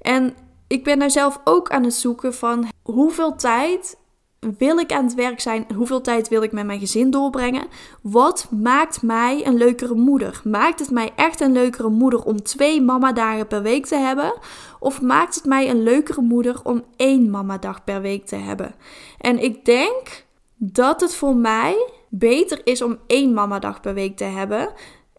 En 0.00 0.34
ik 0.66 0.84
ben 0.84 0.98
daar 0.98 1.10
zelf 1.10 1.40
ook 1.44 1.70
aan 1.70 1.84
het 1.84 1.94
zoeken 1.94 2.34
van 2.34 2.68
hoeveel 2.82 3.36
tijd 3.36 3.97
wil 4.40 4.78
ik 4.78 4.92
aan 4.92 5.04
het 5.04 5.14
werk 5.14 5.40
zijn? 5.40 5.66
Hoeveel 5.74 6.00
tijd 6.00 6.28
wil 6.28 6.42
ik 6.42 6.52
met 6.52 6.66
mijn 6.66 6.78
gezin 6.78 7.10
doorbrengen? 7.10 7.66
Wat 8.02 8.48
maakt 8.50 9.02
mij 9.02 9.46
een 9.46 9.56
leukere 9.56 9.94
moeder? 9.94 10.40
Maakt 10.44 10.78
het 10.78 10.90
mij 10.90 11.12
echt 11.16 11.40
een 11.40 11.52
leukere 11.52 11.88
moeder 11.88 12.24
om 12.24 12.42
twee 12.42 12.82
mama-dagen 12.82 13.46
per 13.46 13.62
week 13.62 13.86
te 13.86 13.96
hebben? 13.96 14.32
Of 14.80 15.02
maakt 15.02 15.34
het 15.34 15.44
mij 15.44 15.70
een 15.70 15.82
leukere 15.82 16.20
moeder 16.20 16.60
om 16.62 16.84
één 16.96 17.30
mama-dag 17.30 17.84
per 17.84 18.00
week 18.00 18.26
te 18.26 18.36
hebben? 18.36 18.74
En 19.18 19.42
ik 19.42 19.64
denk 19.64 20.26
dat 20.56 21.00
het 21.00 21.14
voor 21.14 21.36
mij 21.36 21.90
beter 22.08 22.60
is 22.64 22.82
om 22.82 22.98
één 23.06 23.34
mama-dag 23.34 23.80
per 23.80 23.94
week 23.94 24.16
te 24.16 24.24
hebben 24.24 24.72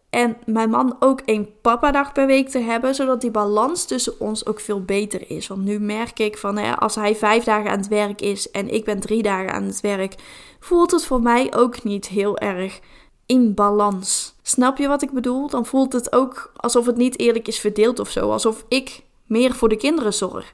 en 0.10 0.38
mijn 0.46 0.70
man 0.70 0.96
ook 1.00 1.22
één 1.26 1.50
papa-dag 1.62 2.12
per 2.12 2.28
week 2.28 2.50
te 2.50 2.60
hebben, 2.60 2.96
zodat 2.96 3.22
die 3.22 3.32
balans 3.32 3.86
tussen 3.86 4.20
ons 4.20 4.46
ook 4.46 4.60
veel 4.60 4.82
beter 4.82 5.32
is. 5.32 5.48
Want 5.48 5.64
nu 5.64 5.80
merk 5.80 6.20
ik 6.20 6.38
van 6.38 6.58
hè, 6.58 6.76
als 6.76 6.96
hij 6.96 7.16
vijf 7.16 7.44
dagen 7.44 7.72
aan 7.72 7.78
het 7.78 7.88
werk 7.88 8.22
is 8.22 8.52
en 8.52 8.74
ik 8.74 8.86
ben 8.86 9.00
drie 9.00 9.24
dagen 9.24 9.54
aan 9.54 9.64
het 9.64 9.82
werk, 9.82 10.16
voelt 10.60 10.92
het 10.92 11.06
voor 11.06 11.22
mij 11.22 11.54
ook 11.54 11.84
niet 11.84 12.08
heel 12.08 12.38
erg 12.38 12.80
in 13.26 13.54
balans. 13.54 14.36
Snap 14.42 14.78
je 14.78 14.88
wat 14.88 15.02
ik 15.02 15.12
bedoel? 15.12 15.48
Dan 15.48 15.66
voelt 15.66 15.94
het 15.94 16.14
ook 16.14 16.52
alsof 16.56 16.86
het 16.86 16.98
niet 16.98 17.20
eerlijk 17.20 17.48
is 17.48 17.60
verdeeld 17.60 18.00
of 18.00 18.10
zo. 18.10 18.32
Alsof 18.32 18.66
ik 18.68 19.02
meer 19.26 19.54
voor 19.54 19.70
de 19.70 19.78
kinderen 19.78 20.14
zorg. 20.14 20.52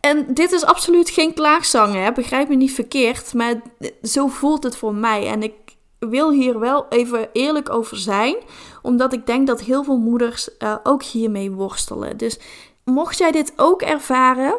En 0.00 0.34
dit 0.34 0.52
is 0.52 0.64
absoluut 0.64 1.10
geen 1.10 1.34
klaagzang, 1.34 1.94
hè? 1.94 2.12
begrijp 2.12 2.48
me 2.48 2.54
niet 2.54 2.72
verkeerd. 2.72 3.34
Maar 3.34 3.62
zo 4.02 4.26
voelt 4.26 4.62
het 4.62 4.76
voor 4.76 4.94
mij. 4.94 5.26
En 5.26 5.42
ik 5.42 5.52
wil 5.98 6.30
hier 6.30 6.58
wel 6.58 6.86
even 6.88 7.28
eerlijk 7.32 7.70
over 7.70 7.96
zijn, 7.96 8.36
omdat 8.82 9.12
ik 9.12 9.26
denk 9.26 9.46
dat 9.46 9.60
heel 9.60 9.84
veel 9.84 9.98
moeders 9.98 10.48
uh, 10.58 10.74
ook 10.82 11.02
hiermee 11.02 11.50
worstelen. 11.50 12.16
Dus 12.16 12.38
mocht 12.84 13.18
jij 13.18 13.30
dit 13.30 13.52
ook 13.56 13.82
ervaren, 13.82 14.54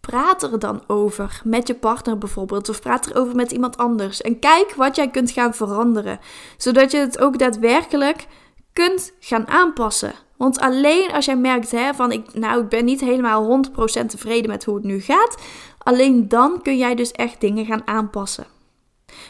praat 0.00 0.42
er 0.42 0.58
dan 0.58 0.82
over 0.86 1.40
met 1.44 1.66
je 1.66 1.74
partner 1.74 2.18
bijvoorbeeld, 2.18 2.68
of 2.68 2.80
praat 2.80 3.06
erover 3.06 3.36
met 3.36 3.52
iemand 3.52 3.76
anders. 3.76 4.20
En 4.20 4.38
kijk 4.38 4.74
wat 4.74 4.96
jij 4.96 5.08
kunt 5.08 5.30
gaan 5.30 5.54
veranderen, 5.54 6.20
zodat 6.56 6.90
je 6.90 6.98
het 6.98 7.18
ook 7.18 7.38
daadwerkelijk 7.38 8.26
kunt 8.72 9.12
gaan 9.20 9.48
aanpassen. 9.48 10.12
Want 10.36 10.58
alleen 10.58 11.12
als 11.12 11.24
jij 11.24 11.36
merkt 11.36 11.70
hè, 11.70 11.94
van 11.94 12.12
ik, 12.12 12.34
nou, 12.34 12.62
ik 12.62 12.68
ben 12.68 12.84
niet 12.84 13.00
helemaal 13.00 13.62
100% 14.02 14.06
tevreden 14.06 14.50
met 14.50 14.64
hoe 14.64 14.74
het 14.74 14.84
nu 14.84 15.00
gaat, 15.00 15.42
alleen 15.78 16.28
dan 16.28 16.62
kun 16.62 16.76
jij 16.76 16.94
dus 16.94 17.12
echt 17.12 17.40
dingen 17.40 17.66
gaan 17.66 17.86
aanpassen. 17.86 18.55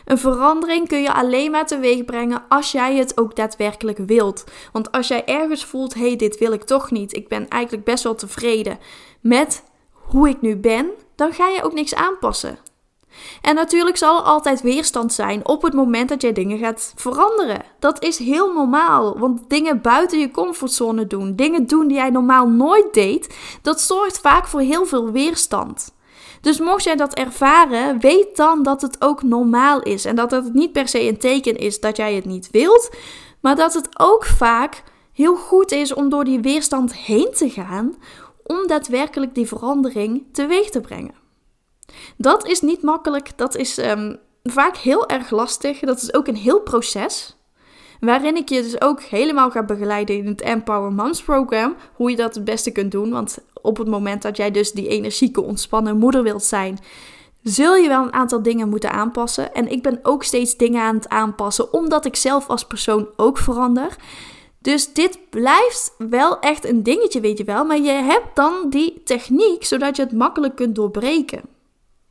Een 0.04 0.18
verandering 0.18 0.88
kun 0.88 1.02
je 1.02 1.12
alleen 1.12 1.50
maar 1.50 1.66
teweeg 1.66 2.04
brengen 2.04 2.44
als 2.48 2.72
jij 2.72 2.96
het 2.96 3.18
ook 3.18 3.36
daadwerkelijk 3.36 3.98
wilt. 3.98 4.44
Want 4.72 4.92
als 4.92 5.08
jij 5.08 5.24
ergens 5.24 5.64
voelt, 5.64 5.94
hé, 5.94 6.06
hey, 6.06 6.16
dit 6.16 6.38
wil 6.38 6.52
ik 6.52 6.64
toch 6.64 6.90
niet. 6.90 7.16
Ik 7.16 7.28
ben 7.28 7.48
eigenlijk 7.48 7.84
best 7.84 8.04
wel 8.04 8.14
tevreden 8.14 8.78
met 9.20 9.64
hoe 9.90 10.28
ik 10.28 10.40
nu 10.40 10.56
ben, 10.56 10.90
dan 11.14 11.32
ga 11.32 11.48
je 11.48 11.62
ook 11.62 11.72
niks 11.72 11.94
aanpassen. 11.94 12.58
En 13.42 13.54
natuurlijk 13.54 13.96
zal 13.96 14.18
er 14.18 14.24
altijd 14.24 14.60
weerstand 14.60 15.12
zijn 15.12 15.46
op 15.46 15.62
het 15.62 15.74
moment 15.74 16.08
dat 16.08 16.22
jij 16.22 16.32
dingen 16.32 16.58
gaat 16.58 16.92
veranderen. 16.96 17.62
Dat 17.78 18.02
is 18.02 18.18
heel 18.18 18.52
normaal, 18.52 19.18
want 19.18 19.50
dingen 19.50 19.80
buiten 19.80 20.18
je 20.18 20.30
comfortzone 20.30 21.06
doen, 21.06 21.36
dingen 21.36 21.66
doen 21.66 21.88
die 21.88 21.96
jij 21.96 22.10
normaal 22.10 22.48
nooit 22.48 22.94
deed, 22.94 23.36
dat 23.62 23.80
zorgt 23.80 24.20
vaak 24.20 24.46
voor 24.46 24.60
heel 24.60 24.86
veel 24.86 25.10
weerstand. 25.10 25.95
Dus 26.46 26.60
mocht 26.60 26.84
jij 26.84 26.96
dat 26.96 27.14
ervaren, 27.14 27.98
weet 27.98 28.36
dan 28.36 28.62
dat 28.62 28.82
het 28.82 28.96
ook 29.02 29.22
normaal 29.22 29.82
is. 29.82 30.04
En 30.04 30.16
dat 30.16 30.30
het 30.30 30.54
niet 30.54 30.72
per 30.72 30.88
se 30.88 31.08
een 31.08 31.18
teken 31.18 31.56
is 31.56 31.80
dat 31.80 31.96
jij 31.96 32.14
het 32.14 32.24
niet 32.24 32.50
wilt, 32.50 32.90
maar 33.40 33.56
dat 33.56 33.74
het 33.74 33.88
ook 33.98 34.24
vaak 34.24 34.82
heel 35.12 35.36
goed 35.36 35.72
is 35.72 35.94
om 35.94 36.08
door 36.08 36.24
die 36.24 36.40
weerstand 36.40 36.94
heen 36.94 37.30
te 37.32 37.50
gaan, 37.50 37.96
om 38.42 38.66
daadwerkelijk 38.66 39.34
die 39.34 39.46
verandering 39.46 40.24
teweeg 40.32 40.70
te 40.70 40.80
brengen. 40.80 41.14
Dat 42.16 42.46
is 42.46 42.60
niet 42.60 42.82
makkelijk, 42.82 43.38
dat 43.38 43.56
is 43.56 43.78
ehm, 43.78 44.16
vaak 44.42 44.76
heel 44.76 45.08
erg 45.08 45.30
lastig, 45.30 45.80
dat 45.80 46.02
is 46.02 46.14
ook 46.14 46.26
een 46.26 46.36
heel 46.36 46.60
proces. 46.60 47.35
Waarin 48.00 48.36
ik 48.36 48.48
je 48.48 48.62
dus 48.62 48.80
ook 48.80 49.02
helemaal 49.02 49.50
ga 49.50 49.62
begeleiden 49.62 50.16
in 50.16 50.26
het 50.26 50.40
Empower 50.40 50.92
Moms 50.92 51.22
Program. 51.22 51.74
Hoe 51.94 52.10
je 52.10 52.16
dat 52.16 52.34
het 52.34 52.44
beste 52.44 52.70
kunt 52.70 52.92
doen. 52.92 53.10
Want 53.10 53.38
op 53.62 53.76
het 53.76 53.88
moment 53.88 54.22
dat 54.22 54.36
jij 54.36 54.50
dus 54.50 54.72
die 54.72 54.88
energieke, 54.88 55.42
ontspannen 55.42 55.98
moeder 55.98 56.22
wilt 56.22 56.44
zijn, 56.44 56.78
zul 57.42 57.74
je 57.74 57.88
wel 57.88 58.02
een 58.02 58.12
aantal 58.12 58.42
dingen 58.42 58.68
moeten 58.68 58.92
aanpassen. 58.92 59.54
En 59.54 59.70
ik 59.70 59.82
ben 59.82 59.98
ook 60.02 60.24
steeds 60.24 60.56
dingen 60.56 60.82
aan 60.82 60.94
het 60.94 61.08
aanpassen, 61.08 61.72
omdat 61.72 62.04
ik 62.04 62.16
zelf 62.16 62.48
als 62.48 62.64
persoon 62.64 63.08
ook 63.16 63.38
verander. 63.38 63.96
Dus 64.58 64.92
dit 64.92 65.18
blijft 65.30 65.94
wel 65.98 66.38
echt 66.40 66.64
een 66.64 66.82
dingetje, 66.82 67.20
weet 67.20 67.38
je 67.38 67.44
wel. 67.44 67.64
Maar 67.64 67.80
je 67.80 67.90
hebt 67.90 68.36
dan 68.36 68.52
die 68.68 69.02
techniek, 69.04 69.64
zodat 69.64 69.96
je 69.96 70.02
het 70.02 70.12
makkelijk 70.12 70.56
kunt 70.56 70.74
doorbreken. 70.74 71.55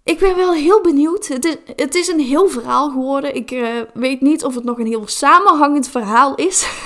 Ik 0.06 0.20
ben 0.20 0.36
wel 0.36 0.54
heel 0.54 0.82
benieuwd. 0.82 1.28
Het 1.76 1.96
is, 1.96 2.08
een 2.08 2.20
heel 2.20 2.48
verhaal 2.48 2.90
geworden. 2.90 3.36
Ik 3.36 3.52
uh, 3.52 3.68
weet 3.94 4.22
niet 4.22 4.44
of 4.44 4.56
het 4.56 4.64
nog 4.64 4.80
een 4.80 4.86
heel 4.86 5.08
samenhangend 5.08 5.90
verhaal 5.90 6.36
is. 6.36 6.84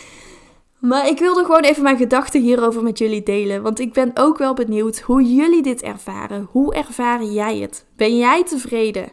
maar 0.90 1.06
ik 1.06 1.18
wilde 1.18 1.44
gewoon 1.44 1.62
even 1.62 1.82
mijn 1.82 1.96
gedachten 1.96 2.42
hierover 2.42 2.82
met 2.82 2.98
jullie 2.98 3.22
delen. 3.22 3.62
Want 3.62 3.78
ik 3.78 3.92
ben 3.92 4.10
ook 4.14 4.38
wel 4.38 4.54
benieuwd 4.54 5.00
hoe 5.00 5.34
jullie 5.34 5.62
dit 5.62 5.82
ervaren. 5.82 6.48
Hoe 6.50 6.74
ervaren 6.74 7.32
jij 7.32 7.58
het? 7.58 7.86
Ben 7.96 8.16
jij 8.16 8.44
tevreden 8.44 9.12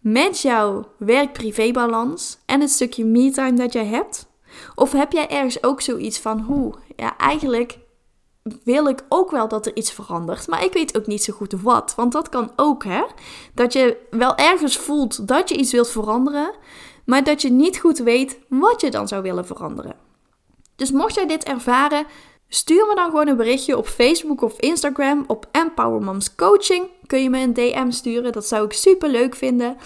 met 0.00 0.40
jouw 0.40 0.88
werk-privé-balans 0.98 2.38
en 2.46 2.60
het 2.60 2.70
stukje 2.70 3.04
me-time 3.04 3.54
dat 3.56 3.72
jij 3.72 3.86
hebt? 3.86 4.30
Of 4.74 4.92
heb 4.92 5.12
jij 5.12 5.28
ergens 5.28 5.62
ook 5.62 5.80
zoiets 5.80 6.18
van, 6.18 6.40
hoe, 6.40 6.74
ja, 6.96 7.16
eigenlijk 7.16 7.78
wil 8.64 8.86
ik 8.86 9.04
ook 9.08 9.30
wel 9.30 9.48
dat 9.48 9.66
er 9.66 9.76
iets 9.76 9.92
verandert. 9.92 10.48
Maar 10.48 10.64
ik 10.64 10.72
weet 10.72 10.96
ook 10.96 11.06
niet 11.06 11.22
zo 11.22 11.32
goed 11.32 11.52
wat. 11.52 11.92
Want 11.96 12.12
dat 12.12 12.28
kan 12.28 12.52
ook, 12.56 12.84
hè? 12.84 13.02
Dat 13.54 13.72
je 13.72 13.96
wel 14.10 14.36
ergens 14.36 14.76
voelt 14.76 15.28
dat 15.28 15.48
je 15.48 15.56
iets 15.56 15.72
wilt 15.72 15.88
veranderen, 15.88 16.54
maar 17.04 17.24
dat 17.24 17.42
je 17.42 17.50
niet 17.50 17.78
goed 17.78 17.98
weet 17.98 18.38
wat 18.48 18.80
je 18.80 18.90
dan 18.90 19.08
zou 19.08 19.22
willen 19.22 19.46
veranderen. 19.46 19.94
Dus 20.76 20.90
mocht 20.90 21.14
jij 21.14 21.26
dit 21.26 21.44
ervaren, 21.44 22.06
stuur 22.48 22.86
me 22.86 22.94
dan 22.94 23.04
gewoon 23.04 23.28
een 23.28 23.36
berichtje 23.36 23.76
op 23.76 23.86
Facebook 23.86 24.42
of 24.42 24.58
Instagram 24.58 25.24
op 25.26 25.46
Empower 25.50 26.02
Moms 26.02 26.34
Coaching. 26.34 26.86
Kun 27.06 27.22
je 27.22 27.30
me 27.30 27.38
een 27.38 27.54
DM 27.54 27.90
sturen, 27.90 28.32
dat 28.32 28.46
zou 28.46 28.64
ik 28.64 28.72
super 28.72 29.08
leuk 29.08 29.34
vinden. 29.34 29.76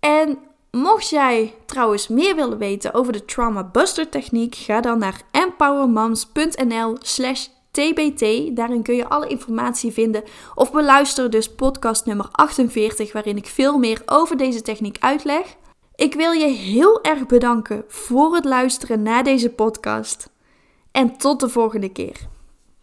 En 0.00 0.38
mocht 0.70 1.08
jij 1.08 1.54
trouwens 1.66 2.08
meer 2.08 2.36
willen 2.36 2.58
weten 2.58 2.94
over 2.94 3.12
de 3.12 3.24
Trauma 3.24 3.64
Buster 3.64 4.08
techniek, 4.08 4.54
ga 4.54 4.80
dan 4.80 4.98
naar 4.98 5.22
empowermoms.nl/slash 5.30 7.46
TBT. 7.70 8.56
Daarin 8.56 8.82
kun 8.82 8.94
je 8.94 9.08
alle 9.08 9.26
informatie 9.26 9.92
vinden. 9.92 10.22
Of 10.54 10.72
beluister 10.72 11.30
dus 11.30 11.54
podcast 11.54 12.06
nummer 12.06 12.28
48, 12.32 13.12
waarin 13.12 13.36
ik 13.36 13.46
veel 13.46 13.78
meer 13.78 14.02
over 14.06 14.36
deze 14.36 14.62
techniek 14.62 14.96
uitleg. 15.00 15.56
Ik 15.94 16.14
wil 16.14 16.32
je 16.32 16.46
heel 16.46 17.02
erg 17.02 17.26
bedanken 17.26 17.84
voor 17.88 18.34
het 18.34 18.44
luisteren 18.44 19.02
naar 19.02 19.24
deze 19.24 19.50
podcast. 19.50 20.30
En 20.92 21.16
tot 21.16 21.40
de 21.40 21.48
volgende 21.48 21.92
keer. 21.92 22.28